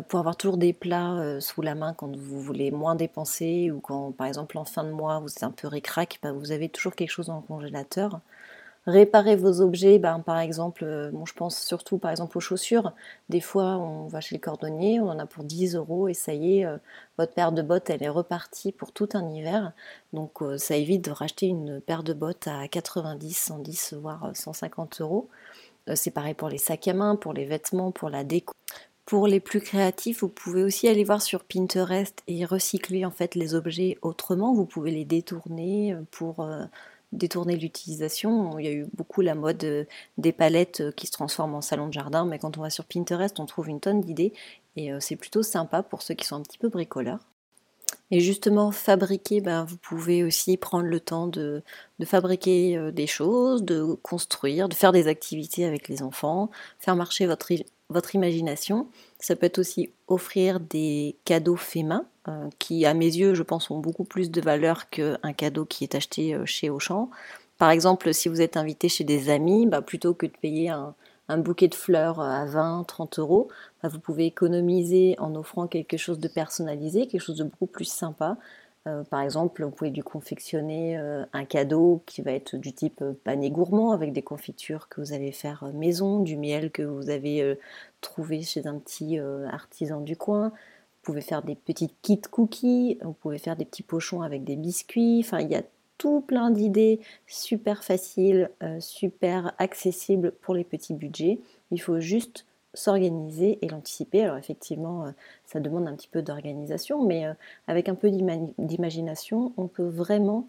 pour 0.10 0.20
avoir 0.20 0.36
toujours 0.36 0.58
des 0.58 0.74
plats 0.74 1.40
sous 1.40 1.62
la 1.62 1.74
main 1.74 1.94
quand 1.94 2.16
vous 2.16 2.40
voulez 2.42 2.70
moins 2.70 2.96
dépenser 2.96 3.72
ou 3.72 3.80
quand 3.80 4.12
par 4.12 4.28
exemple 4.28 4.58
en 4.58 4.66
fin 4.66 4.84
de 4.84 4.92
mois 4.92 5.20
vous 5.20 5.30
êtes 5.30 5.44
un 5.44 5.52
peu 5.52 5.68
récrac, 5.68 6.20
bah, 6.22 6.34
vous 6.34 6.52
avez 6.52 6.70
toujours 6.70 6.96
quelque 6.96 7.10
chose 7.10 7.28
dans 7.28 7.38
le 7.38 7.42
congélateur 7.42 8.20
réparer 8.88 9.36
vos 9.36 9.62
objets, 9.62 10.00
ben, 10.00 10.20
par 10.20 10.40
exemple, 10.40 10.84
euh, 10.84 11.12
je 11.26 11.34
pense 11.34 11.60
surtout 11.60 11.98
par 11.98 12.12
exemple 12.12 12.38
aux 12.38 12.42
chaussures. 12.42 12.94
Des 13.30 13.42
fois, 13.42 13.78
on 13.78 14.08
va 14.08 14.22
chez 14.22 14.36
le 14.36 14.42
cordonnier, 14.42 15.00
on 15.00 15.10
en 15.10 15.20
a 15.20 15.26
pour 15.26 15.44
10 15.44 15.76
euros 15.76 16.08
et 16.08 16.14
ça 16.14 16.34
y 16.34 16.60
est, 16.60 16.66
euh, 16.66 16.78
votre 17.18 17.34
paire 17.34 17.52
de 17.52 17.62
bottes, 17.62 17.90
elle 17.90 18.04
est 18.04 18.10
repartie 18.10 18.72
pour 18.72 18.92
tout 18.92 19.10
un 19.14 19.28
hiver. 19.30 19.74
Donc 20.14 20.42
euh, 20.42 20.58
ça 20.58 20.76
évite 20.76 21.04
de 21.06 21.12
racheter 21.12 21.48
une 21.48 21.82
paire 21.82 22.04
de 22.04 22.14
bottes 22.14 22.48
à 22.48 22.68
90, 22.68 23.34
110, 23.34 23.94
voire 24.00 24.32
150 24.34 25.02
euros. 25.02 25.30
C'est 25.94 26.12
pareil 26.12 26.34
pour 26.34 26.50
les 26.50 26.58
sacs 26.58 26.88
à 26.88 26.94
main, 26.94 27.16
pour 27.16 27.34
les 27.34 27.46
vêtements, 27.46 27.92
pour 27.92 28.10
la 28.10 28.24
déco. 28.24 28.54
Pour 29.06 29.28
les 29.28 29.40
plus 29.40 29.62
créatifs, 29.62 30.22
vous 30.22 30.30
pouvez 30.30 30.64
aussi 30.64 30.88
aller 30.88 31.04
voir 31.04 31.22
sur 31.22 31.44
Pinterest 31.44 32.24
et 32.28 32.44
recycler 32.44 33.06
en 33.06 33.12
fait 33.12 33.36
les 33.36 33.54
objets 33.54 34.00
autrement. 34.02 34.56
Vous 34.56 34.66
pouvez 34.66 34.90
les 34.90 35.06
détourner 35.06 35.96
pour 36.10 36.44
détourner 37.16 37.56
l'utilisation. 37.56 38.60
Il 38.60 38.66
y 38.66 38.68
a 38.68 38.72
eu 38.72 38.86
beaucoup 38.94 39.22
la 39.22 39.36
mode 39.36 39.64
euh, 39.64 39.86
des 40.18 40.32
palettes 40.32 40.82
euh, 40.82 40.92
qui 40.92 41.08
se 41.08 41.12
transforment 41.12 41.56
en 41.56 41.62
salon 41.62 41.88
de 41.88 41.94
jardin, 41.94 42.26
mais 42.26 42.40
quand 42.40 42.58
on 42.58 42.62
va 42.62 42.70
sur 42.70 42.86
Pinterest, 42.86 43.40
on 43.40 43.46
trouve 43.46 43.70
une 43.70 43.80
tonne 43.80 44.02
d'idées 44.02 44.34
et 44.76 44.92
euh, 44.92 45.00
c'est 45.00 45.16
plutôt 45.16 45.44
sympa 45.44 45.84
pour 45.84 46.02
ceux 46.02 46.14
qui 46.14 46.26
sont 46.26 46.36
un 46.36 46.42
petit 46.42 46.58
peu 46.58 46.70
bricoleurs. 46.70 47.20
Et 48.12 48.20
justement, 48.20 48.72
fabriquer, 48.72 49.42
ben, 49.42 49.64
vous 49.64 49.78
pouvez 49.78 50.24
aussi 50.24 50.58
prendre 50.58 50.86
le 50.86 51.00
temps 51.00 51.28
de, 51.28 51.64
fabriquer 52.04 52.92
des 52.92 53.08
choses, 53.08 53.64
de 53.64 53.96
construire, 54.04 54.70
de 54.70 54.76
faire 54.76 54.92
des 54.92 55.08
activités 55.08 55.66
avec 55.66 55.88
les 55.88 56.04
enfants, 56.04 56.52
faire 56.80 56.96
marcher 56.96 57.26
votre, 57.26 57.52
votre 57.90 58.16
imagination. 58.16 58.88
Ça 59.20 59.36
peut 59.36 59.52
aussi 59.58 59.92
offrir 60.08 60.60
des 60.60 61.16
cadeaux 61.26 61.56
faits 61.56 61.86
main, 61.86 62.06
euh, 62.28 62.50
qui 62.60 62.86
à 62.86 62.94
mes 62.94 63.06
yeux, 63.06 63.34
je 63.34 63.44
pense, 63.44 63.70
ont 63.70 63.80
beaucoup 63.80 64.04
plus 64.04 64.32
de 64.32 64.42
valeur 64.42 64.90
qu'un 64.90 65.34
cadeau 65.36 65.66
qui 65.66 65.84
est 65.84 65.96
acheté 65.96 66.34
euh, 66.34 66.46
chez 66.46 66.70
Auchan. 66.70 67.10
Par 67.58 67.70
exemple, 67.70 68.14
si 68.14 68.28
vous 68.28 68.42
êtes 68.42 68.58
invité 68.58 68.90
chez 68.90 69.04
des 69.04 69.30
amis, 69.30 69.66
bah, 69.68 69.82
plutôt 69.82 70.14
que 70.14 70.26
de 70.26 70.32
payer 70.42 70.70
un, 70.70 70.94
bouquet 71.38 71.68
de 71.68 71.76
fleurs 71.76 72.20
à 72.20 72.46
20, 72.46 72.84
30 72.88 73.20
euros, 73.20 73.48
bah, 73.82 73.90
vous 73.90 74.00
pouvez 74.00 74.26
économiser 74.26 75.16
en 75.20 75.36
offrant 75.36 75.68
quelque 75.68 75.98
chose 75.98 76.20
de 76.20 76.28
personnalisé, 76.28 77.08
quelque 77.08 77.22
chose 77.22 77.38
de 77.38 77.44
beaucoup 77.44 77.68
plus 77.68 77.86
sympa. 77.86 78.38
Euh, 78.88 79.04
par 79.04 79.22
exemple, 79.22 79.64
vous 79.64 79.72
pouvez 79.72 79.90
lui 79.90 80.02
confectionner 80.02 80.98
un 80.98 81.46
cadeau 81.46 82.04
qui 82.06 82.22
va 82.22 82.32
être 82.32 82.56
du 82.56 82.74
type 82.74 83.04
panier 83.24 83.50
gourmand 83.50 83.92
avec 83.92 84.14
des 84.14 84.22
confitures 84.22 84.90
que 84.90 85.02
vous 85.02 85.14
allez 85.14 85.32
faire 85.32 85.64
maison, 85.74 86.20
du 86.20 86.38
miel 86.38 86.72
que 86.72 86.84
vous 86.84 87.10
avez 87.10 87.58
trouvé 88.02 88.42
chez 88.42 88.68
un 88.68 88.78
petit 88.78 89.20
artisan 89.52 90.02
du 90.02 90.16
coin, 90.16 90.50
vous 90.50 91.14
pouvez 91.14 91.22
faire 91.22 91.44
des 91.44 91.56
petites 91.56 91.96
kits 92.02 92.22
cookies, 92.22 92.98
vous 93.04 93.14
pouvez 93.14 93.38
faire 93.38 93.56
des 93.56 93.66
petits 93.66 93.84
pochons 93.84 94.22
avec 94.22 94.44
des 94.44 94.56
biscuits. 94.56 95.22
Enfin, 95.24 95.40
il 95.40 95.50
y 95.50 95.56
a 95.56 95.64
tout 95.98 96.22
plein 96.22 96.50
d'idées 96.52 97.00
super 97.28 97.84
faciles, 97.84 98.50
euh, 98.64 98.80
super 98.80 99.54
accessibles 99.58 100.32
pour 100.42 100.54
les 100.54 100.64
petits 100.64 100.94
budgets. 100.94 101.40
Il 101.72 101.82
faut 101.82 102.00
juste 102.00 102.46
s'organiser 102.76 103.60
et 103.62 103.68
l'anticiper. 103.68 104.24
Alors 104.24 104.38
effectivement, 104.38 105.06
euh, 105.06 105.12
ça 105.46 105.60
demande 105.60 105.88
un 105.88 105.96
petit 105.96 106.08
peu 106.08 106.22
d'organisation, 106.22 107.04
mais 107.04 107.26
euh, 107.26 107.34
avec 107.68 107.90
un 107.90 107.96
peu 107.96 108.12
d'imagination, 108.12 109.54
on 109.58 109.68
peut 109.68 109.88
vraiment 109.88 110.48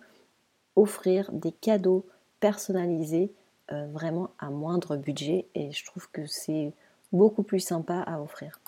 offrir 0.77 1.31
des 1.33 1.53
cadeaux 1.53 2.05
personnalisés 2.41 3.33
vraiment 3.69 4.31
à 4.39 4.49
moindre 4.49 4.97
budget 4.97 5.47
et 5.57 5.73
je 5.73 5.85
trouve 5.85 6.09
que 6.13 6.25
c'est 6.27 6.73
beaucoup 7.13 7.43
plus 7.43 7.59
sympa 7.59 7.99
à 7.99 8.21
offrir. 8.21 8.61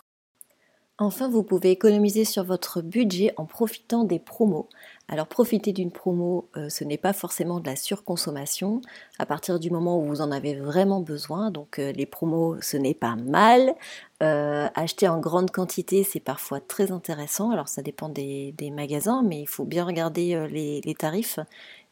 Enfin, 1.01 1.29
vous 1.29 1.45
pouvez 1.45 1.71
économiser 1.71 2.25
sur 2.25 2.43
votre 2.43 2.83
budget 2.83 3.33
en 3.37 3.45
profitant 3.45 4.03
des 4.03 4.19
promos. 4.19 4.69
Alors 5.07 5.29
profiter 5.29 5.73
d'une 5.73 5.93
promo, 5.93 6.49
euh, 6.57 6.69
ce 6.69 6.83
n'est 6.83 6.99
pas 6.99 7.13
forcément 7.13 7.61
de 7.61 7.67
la 7.67 7.77
surconsommation 7.77 8.81
à 9.21 9.25
partir 9.25 9.61
du 9.61 9.71
moment 9.71 10.01
où 10.01 10.07
vous 10.07 10.21
en 10.23 10.33
avez 10.33 10.57
vraiment 10.57 11.01
besoin. 11.01 11.53
Donc 11.53 11.79
euh, 11.79 11.93
les 11.93 12.05
promos, 12.05 12.61
ce 12.61 12.77
n'est 12.77 12.95
pas 12.95 13.15
mal. 13.15 13.77
Euh, 14.25 14.67
acheter 14.75 15.07
en 15.07 15.21
grande 15.21 15.53
quantité, 15.53 16.03
c'est 16.03 16.19
parfois 16.19 16.59
très 16.59 16.91
intéressant. 16.91 17.53
Alors 17.53 17.69
ça 17.69 17.81
dépend 17.81 18.09
des, 18.09 18.53
magasins, 18.75 19.23
mais 19.23 19.41
il 19.41 19.49
faut 19.49 19.65
bien 19.65 19.85
regarder 19.85 20.49
les, 20.51 20.95
tarifs. 20.95 21.39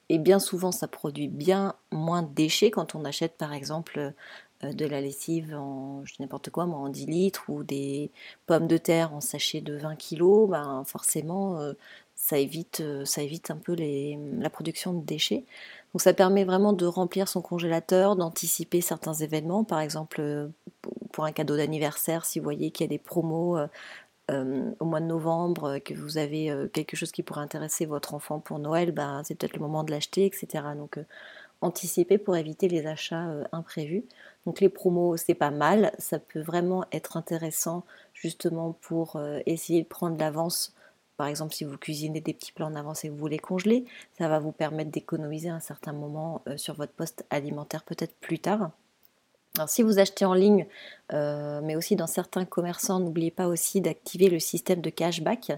Et 0.08 0.18
bien 0.18 0.40
souvent, 0.40 0.72
ça 0.72 0.88
produit 0.88 1.28
bien 1.28 1.74
moins 1.92 2.22
de 2.22 2.34
déchets 2.34 2.72
quand 2.72 2.96
on 2.96 3.04
achète 3.04 3.36
par 3.38 3.52
exemple 3.52 4.12
de 4.62 4.86
la 4.86 5.00
lessive 5.00 5.54
en 5.54 6.02
n'importe 6.18 6.50
quoi, 6.50 6.66
moi 6.66 6.78
en 6.78 6.88
10 6.88 7.06
litres 7.06 7.44
ou 7.48 7.62
des 7.62 8.10
pommes 8.46 8.66
de 8.66 8.78
terre 8.78 9.12
en 9.14 9.20
sachet 9.20 9.60
de 9.60 9.76
20 9.76 9.96
kg, 9.96 10.48
ben 10.48 10.82
forcément 10.86 11.60
euh, 11.60 11.74
ça 12.14 12.38
évite, 12.38 12.80
euh, 12.80 13.04
ça 13.04 13.22
évite 13.22 13.50
un 13.50 13.56
peu 13.56 13.76
la 13.76 14.50
production 14.50 14.94
de 14.94 15.04
déchets. 15.04 15.44
Donc 15.92 16.00
ça 16.00 16.14
permet 16.14 16.44
vraiment 16.44 16.72
de 16.72 16.86
remplir 16.86 17.28
son 17.28 17.42
congélateur, 17.42 18.16
d'anticiper 18.16 18.80
certains 18.80 19.14
événements, 19.14 19.64
par 19.64 19.80
exemple 19.80 20.50
pour 21.12 21.24
un 21.24 21.32
cadeau 21.32 21.56
d'anniversaire, 21.56 22.24
si 22.24 22.38
vous 22.38 22.44
voyez 22.44 22.70
qu'il 22.70 22.84
y 22.84 22.88
a 22.88 22.90
des 22.90 22.98
promos 22.98 23.58
au 24.28 24.84
mois 24.84 25.00
de 25.00 25.06
novembre, 25.06 25.78
que 25.78 25.94
vous 25.94 26.18
avez 26.18 26.52
quelque 26.72 26.96
chose 26.96 27.12
qui 27.12 27.22
pourrait 27.22 27.40
intéresser 27.40 27.86
votre 27.86 28.12
enfant 28.12 28.40
pour 28.40 28.58
Noël, 28.58 28.92
ben, 28.92 29.22
c'est 29.24 29.34
peut-être 29.34 29.54
le 29.54 29.60
moment 29.60 29.84
de 29.84 29.90
l'acheter, 29.90 30.26
etc. 30.26 30.64
Donc 30.76 30.98
anticiper 31.60 32.18
pour 32.18 32.36
éviter 32.36 32.68
les 32.68 32.86
achats 32.86 33.26
imprévus. 33.52 34.04
Donc 34.46 34.60
les 34.60 34.68
promos, 34.68 35.16
c'est 35.16 35.34
pas 35.34 35.50
mal, 35.50 35.92
ça 35.98 36.18
peut 36.18 36.40
vraiment 36.40 36.84
être 36.92 37.16
intéressant 37.16 37.84
justement 38.14 38.72
pour 38.80 39.16
euh, 39.16 39.40
essayer 39.46 39.82
de 39.82 39.88
prendre 39.88 40.18
l'avance. 40.18 40.74
Par 41.16 41.26
exemple, 41.26 41.54
si 41.54 41.64
vous 41.64 41.78
cuisinez 41.78 42.20
des 42.20 42.34
petits 42.34 42.52
plats 42.52 42.66
en 42.66 42.74
avance 42.74 43.04
et 43.04 43.08
que 43.08 43.12
vous 43.12 43.18
voulez 43.18 43.38
congeler, 43.38 43.84
ça 44.18 44.28
va 44.28 44.38
vous 44.38 44.52
permettre 44.52 44.90
d'économiser 44.90 45.48
un 45.48 45.60
certain 45.60 45.92
moment 45.92 46.42
euh, 46.48 46.56
sur 46.56 46.74
votre 46.74 46.92
poste 46.92 47.24
alimentaire 47.30 47.84
peut-être 47.84 48.14
plus 48.20 48.38
tard. 48.38 48.70
Alors 49.56 49.68
si 49.68 49.82
vous 49.82 49.98
achetez 49.98 50.24
en 50.24 50.34
ligne, 50.34 50.66
euh, 51.12 51.60
mais 51.62 51.76
aussi 51.76 51.96
dans 51.96 52.06
certains 52.06 52.44
commerçants, 52.44 53.00
n'oubliez 53.00 53.30
pas 53.30 53.46
aussi 53.46 53.80
d'activer 53.80 54.28
le 54.28 54.38
système 54.38 54.80
de 54.80 54.90
cashback. 54.90 55.52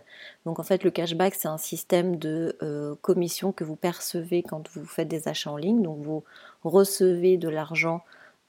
Donc 0.46 0.58
en 0.58 0.62
fait 0.62 0.84
le 0.84 0.90
cashback 0.90 1.34
c'est 1.34 1.48
un 1.48 1.58
système 1.58 2.16
de 2.16 2.56
commission 3.02 3.52
que 3.52 3.64
vous 3.64 3.76
percevez 3.76 4.42
quand 4.42 4.68
vous 4.74 4.84
faites 4.84 5.08
des 5.08 5.26
achats 5.28 5.50
en 5.50 5.56
ligne. 5.56 5.82
Donc 5.82 5.98
vous 6.02 6.22
recevez 6.62 7.36
de 7.36 7.48
l'argent 7.48 8.02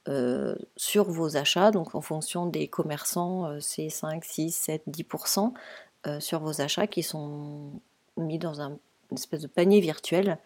euh, 0.08 0.54
sur 0.76 1.10
vos 1.10 1.36
achats. 1.36 1.70
Donc 1.70 1.94
en 1.94 2.00
fonction 2.00 2.46
des 2.46 2.68
commerçants, 2.68 3.46
euh, 3.46 3.60
c'est 3.60 3.90
5, 3.90 4.24
6, 4.24 4.50
7, 4.50 4.82
10% 4.88 5.52
sur 6.18 6.40
vos 6.40 6.62
achats 6.62 6.86
qui 6.86 7.02
sont 7.02 7.72
mis 8.16 8.38
dans 8.38 8.62
un, 8.62 8.78
une 9.10 9.18
espèce 9.18 9.42
de 9.42 9.46
panier 9.46 9.80
virtuel. 9.80 10.38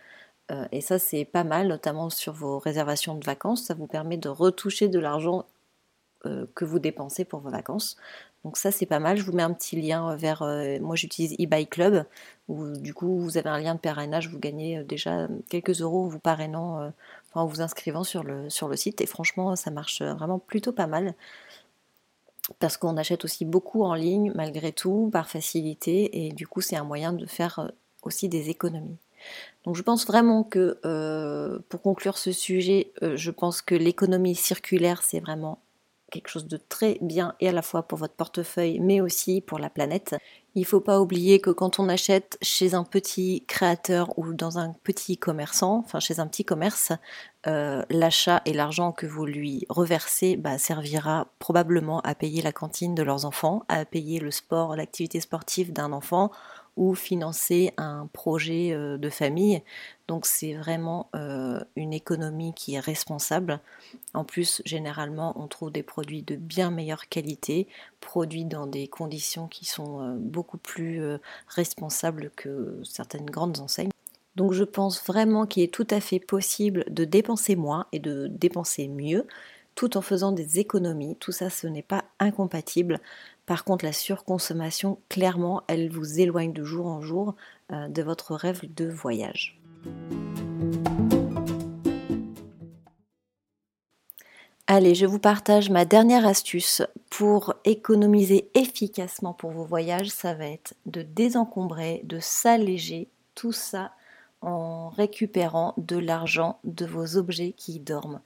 Euh, 0.51 0.67
et 0.73 0.81
ça, 0.81 0.99
c'est 0.99 1.25
pas 1.25 1.45
mal, 1.45 1.69
notamment 1.69 2.11
sur 2.11 2.33
vos 2.33 2.59
réservations 2.59 3.15
de 3.15 3.25
vacances. 3.25 3.65
Ça 3.65 3.75
vous 3.75 3.87
permet 3.87 4.17
de 4.17 4.29
retoucher 4.29 4.89
de 4.89 4.99
l'argent 4.99 5.47
que 6.55 6.65
vous 6.65 6.79
dépensez 6.79 7.27
pour 7.27 7.41
vos 7.41 7.51
vacances. 7.51 7.99
Donc 8.45 8.57
ça 8.57 8.71
c'est 8.71 8.87
pas 8.87 8.99
mal, 8.99 9.19
je 9.19 9.25
vous 9.25 9.33
mets 9.33 9.43
un 9.43 9.53
petit 9.53 9.79
lien 9.79 10.17
vers, 10.17 10.43
moi 10.81 10.97
j'utilise 10.97 11.35
eBay 11.39 11.67
Club, 11.67 12.07
où 12.49 12.73
du 12.79 12.95
coup 12.95 13.19
vous 13.19 13.37
avez 13.37 13.51
un 13.51 13.59
lien 13.59 13.75
de 13.75 13.79
parrainage, 13.81 14.31
vous 14.31 14.39
gagnez 14.39 14.83
déjà 14.85 15.29
quelques 15.51 15.83
euros 15.83 16.05
en 16.05 16.09
vous 16.09 16.19
parrainant, 16.19 16.91
en 17.35 17.45
vous 17.45 17.61
inscrivant 17.61 18.05
sur 18.05 18.23
le, 18.23 18.49
site, 18.75 19.03
et 19.03 19.07
franchement 19.07 19.55
ça 19.55 19.71
marche 19.71 20.01
vraiment 20.01 20.39
plutôt 20.39 20.73
pas 20.73 20.87
mal 20.87 21.15
parce 22.59 22.77
qu'on 22.77 22.97
achète 22.97 23.25
aussi 23.25 23.45
beaucoup 23.45 23.85
en 23.85 23.95
ligne 23.95 24.33
malgré 24.35 24.73
tout, 24.73 25.09
par 25.13 25.29
facilité, 25.29 26.27
et 26.27 26.33
du 26.33 26.47
coup 26.47 26.61
c'est 26.61 26.77
un 26.77 26.85
moyen 26.85 27.13
de 27.13 27.27
faire 27.27 27.59
euh, 27.59 27.69
aussi 28.03 28.29
des 28.29 28.51
économies. 28.51 28.99
Donc 29.65 29.77
je 29.77 29.83
pense 29.83 30.07
vraiment 30.07 30.45
que 30.45 30.79
euh, 30.85 31.59
pour 31.69 31.83
conclure 31.83 32.19
ce 32.19 32.33
sujet, 32.33 32.93
euh, 33.03 33.17
je 33.17 33.31
pense 33.31 33.63
que 33.63 33.75
l'économie 33.75 34.35
circulaire 34.35 35.03
c'est 35.03 35.21
vraiment 35.21 35.59
quelque 36.11 36.29
chose 36.29 36.47
de 36.47 36.57
très 36.57 36.99
bien 37.01 37.35
et 37.41 37.49
à 37.49 37.53
la 37.53 37.63
fois 37.63 37.83
pour 37.83 37.99
votre 37.99 38.15
portefeuille 38.15 38.79
mais 38.79 39.01
aussi 39.01 39.41
pour 39.41 39.59
la 39.59 39.71
planète. 39.71 40.15
Il 40.57 40.61
ne 40.61 40.67
faut 40.67 40.81
pas 40.81 41.01
oublier 41.01 41.41
que 41.41 41.51
quand 41.51 41.81
on 41.81 41.89
achète 41.89 42.39
chez 42.41 42.75
un 42.75 42.85
petit 42.85 43.43
créateur 43.49 44.17
ou 44.17 44.33
dans 44.35 44.57
un 44.59 44.73
petit 44.85 45.19
commerçant, 45.19 45.83
enfin 45.85 45.99
chez 45.99 46.21
un 46.21 46.29
petit 46.29 46.45
commerce, 46.45 46.93
euh, 47.49 47.83
l'achat 47.91 48.41
et 48.45 48.53
l'argent 48.53 48.93
que 48.93 49.07
vous 49.07 49.27
lui 49.27 49.67
reversez 49.69 50.37
bah, 50.37 50.57
servira 50.59 51.27
probablement 51.41 52.01
à 52.03 52.15
payer 52.15 52.41
la 52.41 52.53
cantine 52.53 52.95
de 52.95 53.03
leurs 53.03 53.25
enfants, 53.25 53.65
à 53.69 53.85
payer 53.85 54.21
le 54.21 54.31
sport, 54.31 54.77
l'activité 54.77 55.21
sportive 55.21 55.73
d'un 55.73 55.93
enfant 55.93 56.31
ou 56.77 56.95
financer 56.95 57.73
un 57.77 58.09
projet 58.13 58.73
euh, 58.73 58.99
de 58.99 59.09
famille. 59.11 59.63
Donc 60.09 60.27
c'est 60.27 60.55
vraiment 60.55 61.09
euh, 61.15 61.61
une 61.77 61.93
économie 61.93 62.53
qui 62.55 62.75
est 62.75 62.81
responsable. 62.81 63.61
En 64.13 64.25
plus, 64.25 64.61
généralement, 64.65 65.33
on 65.41 65.47
trouve 65.47 65.71
des 65.71 65.83
produits 65.83 66.23
de 66.23 66.37
bien 66.37 66.71
meilleure 66.71 67.09
qualité, 67.09 67.69
produits 68.01 68.45
dans 68.45 68.67
des 68.67 68.89
conditions 68.89 69.47
qui 69.49 69.65
sont 69.65 70.01
euh, 70.01 70.15
beaucoup 70.19 70.59
plus 70.59 71.01
responsables 71.49 72.31
que 72.37 72.81
certaines 72.85 73.27
grandes 73.27 73.61
enseignes. 73.61 73.91
Donc 74.37 74.53
je 74.53 74.65
pense 74.65 75.05
vraiment 75.05 75.47
qu'il 75.47 75.63
est 75.63 75.73
tout 75.73 75.87
à 75.91 76.01
fait 76.01 76.19
possible 76.19 76.85
de 76.91 77.05
dépenser 77.05 77.55
moins 77.55 77.87
et 77.93 78.01
de 78.01 78.27
dépenser 78.27 78.89
mieux 78.89 79.27
tout 79.75 79.97
en 79.97 80.03
faisant 80.03 80.33
des 80.33 80.59
économies. 80.59 81.17
Tout 81.17 81.33
ça, 81.33 81.51
ce 81.51 81.67
n'est 81.67 81.83
pas 81.83 82.05
incompatible. 82.19 83.01
Par 83.47 83.65
contre, 83.65 83.85
la 83.85 83.93
surconsommation, 83.93 84.99
clairement, 85.09 85.63
elle 85.69 85.91
vous 85.91 86.21
éloigne 86.21 86.53
de 86.53 86.65
jour 86.65 86.87
en 86.87 87.01
jour 87.01 87.35
euh, 87.73 87.89
de 87.89 88.03
votre 88.03 88.35
rêve 88.35 88.63
de 88.75 88.89
voyage. 88.89 89.61
Allez, 94.67 94.95
je 94.95 95.05
vous 95.05 95.19
partage 95.19 95.69
ma 95.69 95.85
dernière 95.85 96.27
astuce 96.27 96.81
pour 97.11 97.55
économiser 97.67 98.49
efficacement 98.55 99.35
pour 99.35 99.51
vos 99.51 99.65
voyages. 99.65 100.09
Ça 100.09 100.33
va 100.33 100.47
être 100.47 100.73
de 100.87 101.03
désencombrer, 101.03 102.01
de 102.05 102.19
s'alléger, 102.19 103.09
tout 103.35 103.53
ça 103.53 103.93
en 104.41 104.89
récupérant 104.89 105.75
de 105.77 105.97
l'argent 105.97 106.59
de 106.65 106.87
vos 106.87 107.17
objets 107.19 107.53
qui 107.53 107.79
dorment. 107.79 108.21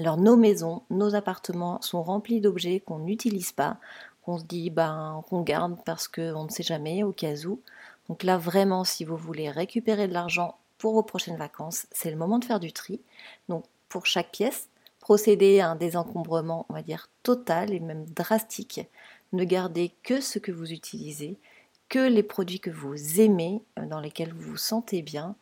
Alors 0.00 0.16
nos 0.16 0.34
maisons, 0.34 0.80
nos 0.88 1.14
appartements 1.14 1.78
sont 1.82 2.02
remplis 2.02 2.40
d'objets 2.40 2.80
qu'on 2.80 3.00
n'utilise 3.00 3.52
pas 3.52 3.76
qu'on 4.22 4.38
se 4.38 4.44
dit 4.44 4.70
ben, 4.70 5.22
qu'on 5.28 5.42
garde 5.42 5.76
parce 5.84 6.08
qu'on 6.08 6.44
ne 6.44 6.48
sait 6.48 6.62
jamais 6.62 7.02
au 7.02 7.12
cas 7.12 7.34
où. 7.44 7.60
Donc 8.08 8.22
là 8.22 8.38
vraiment 8.38 8.82
si 8.84 9.04
vous 9.04 9.18
voulez 9.18 9.50
récupérer 9.50 10.08
de 10.08 10.14
l'argent 10.14 10.56
pour 10.78 10.94
vos 10.94 11.02
prochaines 11.02 11.36
vacances, 11.36 11.86
c'est 11.92 12.10
le 12.10 12.16
moment 12.16 12.38
de 12.38 12.46
faire 12.46 12.60
du 12.60 12.72
tri. 12.72 13.02
Donc 13.50 13.66
pour 13.90 14.06
chaque 14.06 14.30
pièce, 14.30 14.70
procédez 15.00 15.60
à 15.60 15.68
un 15.68 15.76
désencombrement, 15.76 16.64
on 16.70 16.72
va 16.72 16.80
dire 16.80 17.10
total 17.22 17.70
et 17.70 17.80
même 17.80 18.06
drastique. 18.06 18.80
Ne 19.34 19.44
gardez 19.44 19.92
que 20.02 20.22
ce 20.22 20.38
que 20.38 20.50
vous 20.50 20.72
utilisez, 20.72 21.36
que 21.90 22.08
les 22.08 22.22
produits 22.22 22.60
que 22.60 22.70
vous 22.70 23.20
aimez, 23.20 23.60
euh, 23.78 23.84
dans 23.84 24.00
lesquels 24.00 24.32
vous 24.32 24.52
vous 24.52 24.56
sentez 24.56 25.02
bien. 25.02 25.36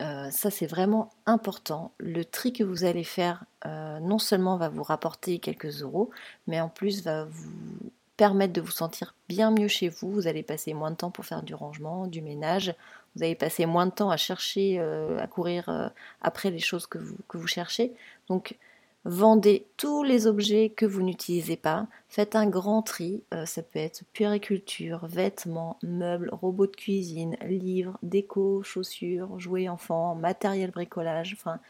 Euh, 0.00 0.30
ça 0.30 0.50
c'est 0.50 0.66
vraiment 0.66 1.10
important. 1.26 1.92
Le 1.98 2.24
tri 2.24 2.52
que 2.52 2.64
vous 2.64 2.84
allez 2.84 3.04
faire 3.04 3.44
euh, 3.66 3.98
non 4.00 4.18
seulement 4.18 4.56
va 4.56 4.68
vous 4.68 4.82
rapporter 4.82 5.38
quelques 5.38 5.82
euros, 5.82 6.10
mais 6.46 6.60
en 6.60 6.68
plus 6.68 7.02
va 7.02 7.26
vous 7.26 7.92
permettre 8.16 8.52
de 8.52 8.60
vous 8.60 8.70
sentir 8.70 9.14
bien 9.28 9.50
mieux 9.50 9.68
chez 9.68 9.88
vous. 9.88 10.10
Vous 10.10 10.26
allez 10.26 10.42
passer 10.42 10.74
moins 10.74 10.90
de 10.90 10.96
temps 10.96 11.10
pour 11.10 11.24
faire 11.24 11.42
du 11.42 11.54
rangement, 11.54 12.06
du 12.06 12.22
ménage. 12.22 12.74
Vous 13.16 13.24
allez 13.24 13.34
passer 13.34 13.66
moins 13.66 13.86
de 13.86 13.92
temps 13.92 14.10
à 14.10 14.16
chercher, 14.16 14.78
euh, 14.78 15.18
à 15.18 15.26
courir 15.26 15.92
après 16.22 16.50
les 16.50 16.58
choses 16.60 16.86
que 16.86 16.98
vous, 16.98 17.16
que 17.28 17.38
vous 17.38 17.46
cherchez. 17.46 17.92
Donc, 18.28 18.56
vendez 19.04 19.66
tous 19.76 20.02
les 20.02 20.26
objets 20.26 20.70
que 20.70 20.86
vous 20.86 21.02
n'utilisez 21.02 21.56
pas. 21.56 21.86
Faites 22.08 22.36
un 22.36 22.46
grand 22.46 22.82
tri. 22.82 23.22
Euh, 23.34 23.46
ça 23.46 23.62
peut 23.62 23.78
être 23.78 24.02
puériculture, 24.12 25.06
vêtements, 25.06 25.78
meubles, 25.82 26.30
robots 26.32 26.66
de 26.66 26.76
cuisine, 26.76 27.36
livres, 27.42 27.98
déco, 28.02 28.62
chaussures, 28.62 29.38
jouets 29.38 29.68
enfants, 29.68 30.14
matériel 30.14 30.70
bricolage. 30.70 31.36
Enfin, 31.38 31.60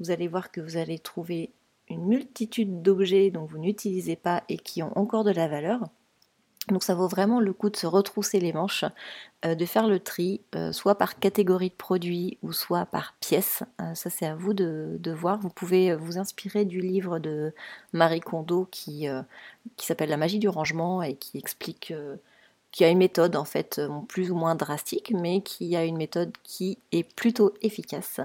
vous 0.00 0.10
allez 0.10 0.28
voir 0.28 0.50
que 0.50 0.60
vous 0.60 0.76
allez 0.76 0.98
trouver 0.98 1.50
une 1.88 2.06
multitude 2.06 2.82
d'objets 2.82 3.30
dont 3.30 3.44
vous 3.44 3.58
n'utilisez 3.58 4.16
pas 4.16 4.42
et 4.48 4.56
qui 4.56 4.82
ont 4.82 4.96
encore 4.98 5.24
de 5.24 5.30
la 5.30 5.48
valeur. 5.48 5.80
Donc 6.68 6.84
ça 6.84 6.94
vaut 6.94 7.08
vraiment 7.08 7.40
le 7.40 7.52
coup 7.52 7.70
de 7.70 7.76
se 7.76 7.86
retrousser 7.86 8.38
les 8.38 8.52
manches, 8.52 8.84
euh, 9.44 9.56
de 9.56 9.66
faire 9.66 9.88
le 9.88 9.98
tri, 9.98 10.40
euh, 10.54 10.70
soit 10.70 10.94
par 10.94 11.18
catégorie 11.18 11.70
de 11.70 11.74
produits 11.74 12.38
ou 12.42 12.52
soit 12.52 12.86
par 12.86 13.14
pièce. 13.20 13.64
Euh, 13.80 13.94
ça 13.94 14.10
c'est 14.10 14.26
à 14.26 14.36
vous 14.36 14.54
de, 14.54 15.12
voir. 15.12 15.38
Vous 15.40 15.50
pouvez 15.50 15.94
vous 15.96 16.18
inspirer 16.18 16.64
du 16.64 16.80
livre 16.80 17.18
de 17.18 17.52
Marie 17.92 18.20
Kondo 18.20 18.68
qui, 18.70 19.08
s'appelle 19.78 20.10
La 20.10 20.16
magie 20.16 20.38
du 20.38 20.48
rangement 20.48 21.02
et 21.02 21.14
qui 21.14 21.38
explique 21.38 21.92
qui 22.70 22.84
a 22.84 22.88
une 22.88 22.98
méthode 22.98 23.36
en 23.36 23.44
fait 23.44 23.80
plus 24.08 24.30
ou 24.30 24.34
moins 24.34 24.54
drastique, 24.54 25.12
mais 25.14 25.42
qui 25.42 25.76
a 25.76 25.84
une 25.84 25.96
méthode 25.98 26.32
qui 26.42 26.78
est 26.92 27.02
plutôt 27.02 27.52
efficace 27.60 28.20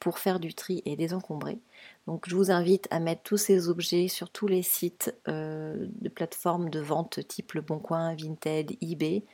pour 0.00 0.18
faire 0.18 0.40
du 0.40 0.54
tri 0.54 0.82
et 0.86 0.96
désencombrer. 0.96 1.58
Donc 2.06 2.28
je 2.28 2.34
vous 2.34 2.50
invite 2.50 2.88
à 2.90 2.98
mettre 2.98 3.22
tous 3.22 3.36
ces 3.36 3.68
objets 3.68 4.08
sur 4.08 4.30
tous 4.30 4.48
les 4.48 4.62
sites 4.62 5.14
euh, 5.28 5.86
de 6.00 6.08
plateformes 6.08 6.68
de 6.68 6.80
vente 6.80 7.26
type 7.28 7.52
Le 7.52 7.60
Bon 7.60 7.78
Coin, 7.78 8.14
Vinted, 8.14 8.72
eBay. 8.80 9.24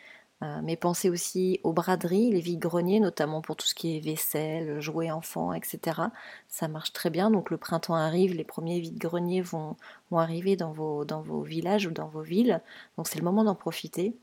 Euh, 0.43 0.61
mais 0.63 0.77
pensez 0.77 1.11
aussi 1.11 1.59
aux 1.65 1.73
braderies, 1.73 2.31
les 2.31 2.41
vides-greniers, 2.41 3.01
notamment 3.01 3.41
pour 3.41 3.57
tout 3.57 3.67
ce 3.67 3.75
qui 3.75 3.97
est 3.97 4.01
vaisselle, 4.01 4.81
jouets 4.81 5.11
enfants, 5.11 5.53
etc. 5.53 6.01
Ça 6.47 6.69
marche 6.69 6.93
très 6.93 7.11
bien. 7.11 7.31
Donc 7.31 7.51
le 7.51 7.57
printemps 7.57 7.97
arrive, 7.97 8.35
les 8.35 8.45
premiers 8.45 8.79
vides-greniers 8.79 9.41
vont, 9.41 9.77
vont, 10.11 10.19
arriver 10.19 10.55
dans 10.55 10.71
vos, 10.71 11.05
dans 11.05 11.23
vos 11.23 11.43
villages 11.43 11.87
ou 11.87 11.91
dans 11.91 12.07
vos 12.07 12.23
villes. 12.23 12.61
Donc 12.97 13.09
c'est 13.09 13.19
le 13.19 13.25
moment 13.25 13.45
d'en 13.45 13.57
profiter. 13.57 14.17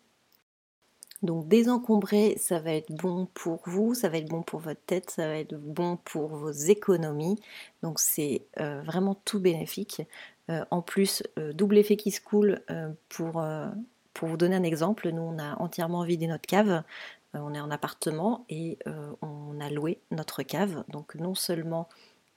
Donc 1.23 1.47
désencombrer, 1.47 2.35
ça 2.37 2.59
va 2.59 2.73
être 2.73 2.91
bon 2.91 3.27
pour 3.33 3.61
vous, 3.65 3.93
ça 3.93 4.09
va 4.09 4.17
être 4.17 4.27
bon 4.27 4.43
pour 4.43 4.59
votre 4.59 4.81
tête, 4.85 5.09
ça 5.09 5.27
va 5.27 5.37
être 5.37 5.55
bon 5.55 5.97
pour 6.03 6.27
vos 6.27 6.51
économies. 6.51 7.39
Donc 7.83 7.99
c'est 7.99 8.45
euh, 8.59 8.81
vraiment 8.83 9.15
tout 9.15 9.39
bénéfique. 9.39 10.01
Euh, 10.49 10.63
en 10.71 10.81
plus, 10.81 11.23
euh, 11.39 11.53
double 11.53 11.77
effet 11.77 11.95
qui 11.95 12.11
se 12.11 12.21
coule, 12.21 12.61
pour, 13.09 13.41
vous 14.21 14.37
donner 14.37 14.55
un 14.55 14.63
exemple, 14.63 15.09
nous 15.09 15.21
on 15.21 15.39
a 15.39 15.55
entièrement 15.61 16.03
vidé 16.03 16.27
notre 16.27 16.47
cave. 16.47 16.83
on 17.33 17.53
est 17.53 17.59
en 17.59 17.71
appartement 17.71 18.45
et 18.49 18.77
on 19.21 19.59
a 19.59 19.69
loué 19.69 19.99
notre 20.11 20.43
cave. 20.43 20.83
Donc 20.89 21.15
non 21.15 21.35
seulement 21.35 21.89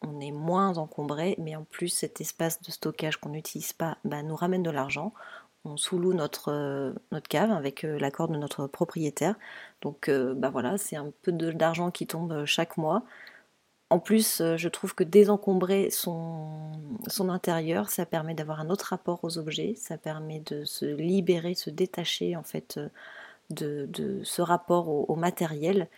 on 0.03 0.21
est 0.21 0.33
moins 0.33 0.79
encombré, 0.79 1.35
mais 1.39 1.57
en 1.57 1.65
plus 1.65 1.89
cet 1.89 2.21
espace 2.21 2.63
de 2.63 2.71
stockage 2.71 3.17
qu'on 3.17 3.31
n'utilise 3.31 3.73
pas 3.73 3.99
bah, 4.05 4.23
nous 4.23 4.37
ramène 4.37 4.63
de 4.63 4.71
l'argent 4.71 5.13
sous-loue 5.77 6.15
notre, 6.15 6.53
euh, 6.53 6.93
notre 7.13 7.29
cave 7.29 7.51
avec 7.51 7.85
euh, 7.85 7.99
l'accord 7.99 8.29
de 8.29 8.37
notre 8.37 8.67
propriétaire. 8.67 9.35
Donc 9.83 10.09
euh, 10.09 10.35
bah 10.35 10.51
voilà, 10.51 10.79
c'est 10.79 10.97
un 10.97 11.13
peu 11.23 11.33
d'argent 11.33 11.91
qui 11.91 12.07
tombe 12.07 12.45
chaque 12.45 12.77
mois. 12.77 13.05
En 13.91 14.01
plus, 14.01 14.43
je 14.57 14.69
trouve 14.69 14.95
que 14.95 15.03
désencombrer 15.03 15.91
son, 15.91 16.73
son 17.07 17.31
intérieur, 17.31 17.89
ça 17.89 18.05
permet 18.05 18.35
d'avoir 18.35 18.61
un 18.61 18.69
autre 18.69 18.89
rapport 18.91 19.21
aux 19.23 19.39
objets, 19.39 19.75
ça 19.77 19.97
permet 19.97 20.41
de 20.41 20.65
se 20.67 20.85
libérer, 20.85 21.55
se 21.55 21.71
détacher 21.71 22.37
en 22.37 22.43
fait 22.43 22.79
de, 23.49 23.89
ce 24.25 24.43
rapport 24.43 24.89
au 24.89 25.17
matériel 25.17 25.89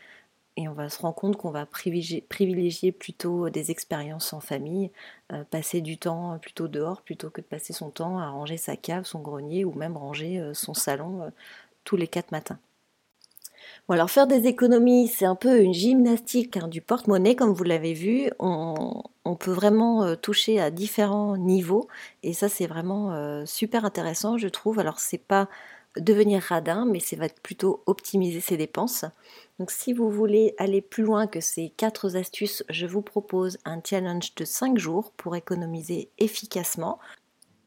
on 0.68 0.72
va 0.72 0.88
se 0.88 1.00
rendre 1.00 1.14
compte 1.14 1.36
qu'on 1.36 1.50
va 1.50 1.66
privilégier, 1.66 2.92
plutôt 2.92 3.50
des 3.50 3.70
expériences 3.70 4.32
en 4.32 4.40
famille, 4.40 4.90
euh, 5.32 5.44
passer 5.44 5.80
du 5.80 5.98
temps 5.98 6.38
plutôt 6.40 6.68
dehors 6.68 7.02
plutôt 7.02 7.30
que 7.30 7.40
de 7.40 7.46
passer 7.46 7.72
son 7.72 7.90
temps 7.90 8.18
à 8.18 8.28
ranger 8.28 8.56
sa 8.56 8.76
cave, 8.76 9.04
son 9.04 9.20
grenier 9.20 9.64
ou 9.64 9.72
même 9.72 9.96
ranger 9.96 10.40
euh, 10.40 10.54
son 10.54 10.74
salon 10.74 11.22
euh, 11.22 11.30
tous 11.84 11.96
les 11.96 12.08
quatre 12.08 12.32
matins. 12.32 12.58
Alors 13.88 14.10
faire 14.10 14.26
des 14.28 14.46
économies, 14.46 15.08
c'est 15.08 15.24
un 15.24 15.34
peu 15.34 15.60
une 15.60 15.74
gymnastique 15.74 16.56
hein, 16.56 16.68
du 16.68 16.80
porte-monnaie 16.80 17.34
comme 17.34 17.52
vous 17.52 17.64
l'avez 17.64 17.92
vu. 17.92 18.30
On, 18.38 19.02
peut 19.38 19.52
vraiment 19.52 20.16
toucher 20.16 20.60
à 20.60 20.70
différents 20.70 21.36
niveaux 21.36 21.88
et 22.22 22.32
ça 22.34 22.48
c'est 22.48 22.66
vraiment 22.66 23.46
super 23.46 23.84
intéressant 23.84 24.36
je 24.38 24.48
trouve. 24.48 24.78
Alors 24.78 25.00
c'est 25.00 25.18
pas 25.18 25.48
devenir 25.96 26.42
radin, 26.42 26.84
mais 26.86 27.00
c'est 27.00 27.16
va 27.16 27.28
plutôt 27.28 27.82
optimiser 27.86 28.40
ses 28.40 28.56
dépenses. 28.56 29.04
Donc 29.58 29.70
si 29.70 29.92
vous 29.92 30.10
voulez 30.10 30.54
aller 30.58 30.80
plus 30.80 31.02
loin 31.02 31.26
que 31.26 31.40
ces 31.40 31.70
quatre 31.70 32.16
astuces, 32.16 32.64
je 32.68 32.86
vous 32.86 33.02
propose 33.02 33.58
un 33.64 33.80
challenge 33.84 34.34
de 34.34 34.44
5 34.44 34.78
jours 34.78 35.12
pour 35.16 35.36
économiser 35.36 36.10
efficacement. 36.18 36.98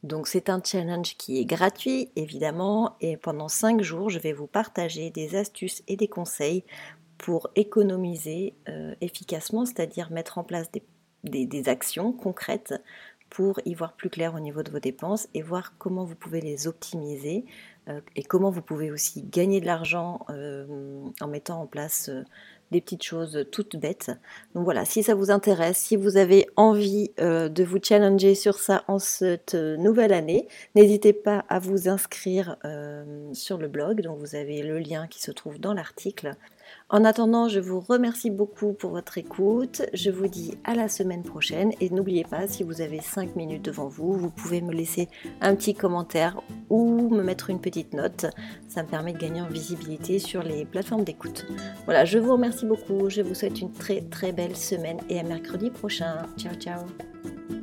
Donc 0.03 0.27
c'est 0.27 0.49
un 0.49 0.61
challenge 0.63 1.15
qui 1.17 1.39
est 1.39 1.45
gratuit 1.45 2.09
évidemment 2.15 2.97
et 2.99 3.15
pendant 3.15 3.47
5 3.47 3.81
jours 3.81 4.09
je 4.09 4.19
vais 4.19 4.33
vous 4.33 4.47
partager 4.47 5.09
des 5.11 5.35
astuces 5.35 5.81
et 5.87 5.95
des 5.95 6.09
conseils 6.09 6.63
pour 7.17 7.49
économiser 7.55 8.53
euh, 8.67 8.95
efficacement, 8.99 9.65
c'est-à-dire 9.65 10.11
mettre 10.11 10.37
en 10.37 10.43
place 10.43 10.69
des, 11.23 11.69
actions 11.69 12.11
concrètes 12.11 12.73
pour 13.29 13.61
y 13.65 13.73
voir 13.73 13.93
plus 13.93 14.09
clair 14.09 14.35
au 14.35 14.41
niveau 14.41 14.61
de 14.61 14.69
vos 14.69 14.79
dépenses 14.79 15.29
et 15.33 15.41
voir 15.41 15.77
comment 15.77 16.03
vous 16.03 16.15
pouvez 16.15 16.41
les 16.41 16.67
optimiser 16.67 17.45
et 18.15 18.23
comment 18.23 18.49
vous 18.49 18.61
pouvez 18.61 18.91
aussi 18.91 19.23
gagner 19.23 19.59
de 19.59 19.65
l'argent 19.65 20.25
euh, 20.29 20.65
en 21.21 21.27
mettant 21.27 21.61
en 21.61 21.67
place 21.67 22.09
des 22.73 22.81
petites 22.81 23.03
choses 23.03 23.45
toutes 23.51 23.75
bêtes. 23.75 24.11
Donc 24.55 24.65
voilà, 24.65 24.83
si 24.83 25.03
ça 25.03 25.13
vous 25.15 25.31
intéresse, 25.31 25.77
si 25.77 25.95
vous 25.95 26.17
avez 26.17 26.47
envie 26.55 27.11
euh, 27.19 27.47
de 27.47 27.63
vous 27.63 27.77
challenger 27.81 28.35
sur 28.35 28.55
ça 28.55 28.83
en 28.87 28.99
cette 28.99 29.53
nouvelle 29.53 30.11
année, 30.11 30.47
n'hésitez 30.75 31.13
pas 31.13 31.45
à 31.49 31.59
vous 31.59 31.87
inscrire 31.87 32.57
euh, 32.65 33.31
sur 33.33 33.57
le 33.57 33.67
blog. 33.67 34.01
Donc 34.01 34.17
vous 34.19 34.35
avez 34.35 34.63
le 34.63 34.79
lien 34.79 35.07
qui 35.07 35.21
se 35.21 35.31
trouve 35.31 35.59
dans 35.59 35.73
l'article. 35.73 36.31
En 36.89 37.05
attendant, 37.05 37.47
je 37.47 37.59
vous 37.59 37.79
remercie 37.79 38.29
beaucoup 38.29 38.73
pour 38.73 38.91
votre 38.91 39.17
écoute. 39.17 39.81
Je 39.93 40.11
vous 40.11 40.27
dis 40.27 40.57
à 40.63 40.75
la 40.75 40.87
semaine 40.87 41.23
prochaine 41.23 41.71
et 41.79 41.89
n'oubliez 41.89 42.23
pas, 42.23 42.47
si 42.47 42.63
vous 42.63 42.81
avez 42.81 43.01
5 43.01 43.35
minutes 43.35 43.65
devant 43.65 43.87
vous, 43.87 44.13
vous 44.13 44.29
pouvez 44.29 44.61
me 44.61 44.73
laisser 44.73 45.09
un 45.41 45.55
petit 45.55 45.73
commentaire 45.73 46.39
ou 46.69 47.09
me 47.09 47.23
mettre 47.23 47.49
une 47.49 47.61
petite 47.61 47.93
note. 47.93 48.27
Ça 48.67 48.83
me 48.83 48.87
permet 48.87 49.13
de 49.13 49.17
gagner 49.17 49.41
en 49.41 49.47
visibilité 49.47 50.19
sur 50.19 50.43
les 50.43 50.65
plateformes 50.65 51.03
d'écoute. 51.03 51.45
Voilà, 51.85 52.05
je 52.05 52.19
vous 52.19 52.33
remercie 52.33 52.65
beaucoup. 52.65 53.09
Je 53.09 53.21
vous 53.21 53.33
souhaite 53.33 53.59
une 53.59 53.71
très 53.71 54.01
très 54.01 54.31
belle 54.31 54.55
semaine 54.55 54.99
et 55.09 55.19
à 55.19 55.23
mercredi 55.23 55.71
prochain. 55.71 56.27
Ciao 56.37 56.53
ciao 56.55 57.62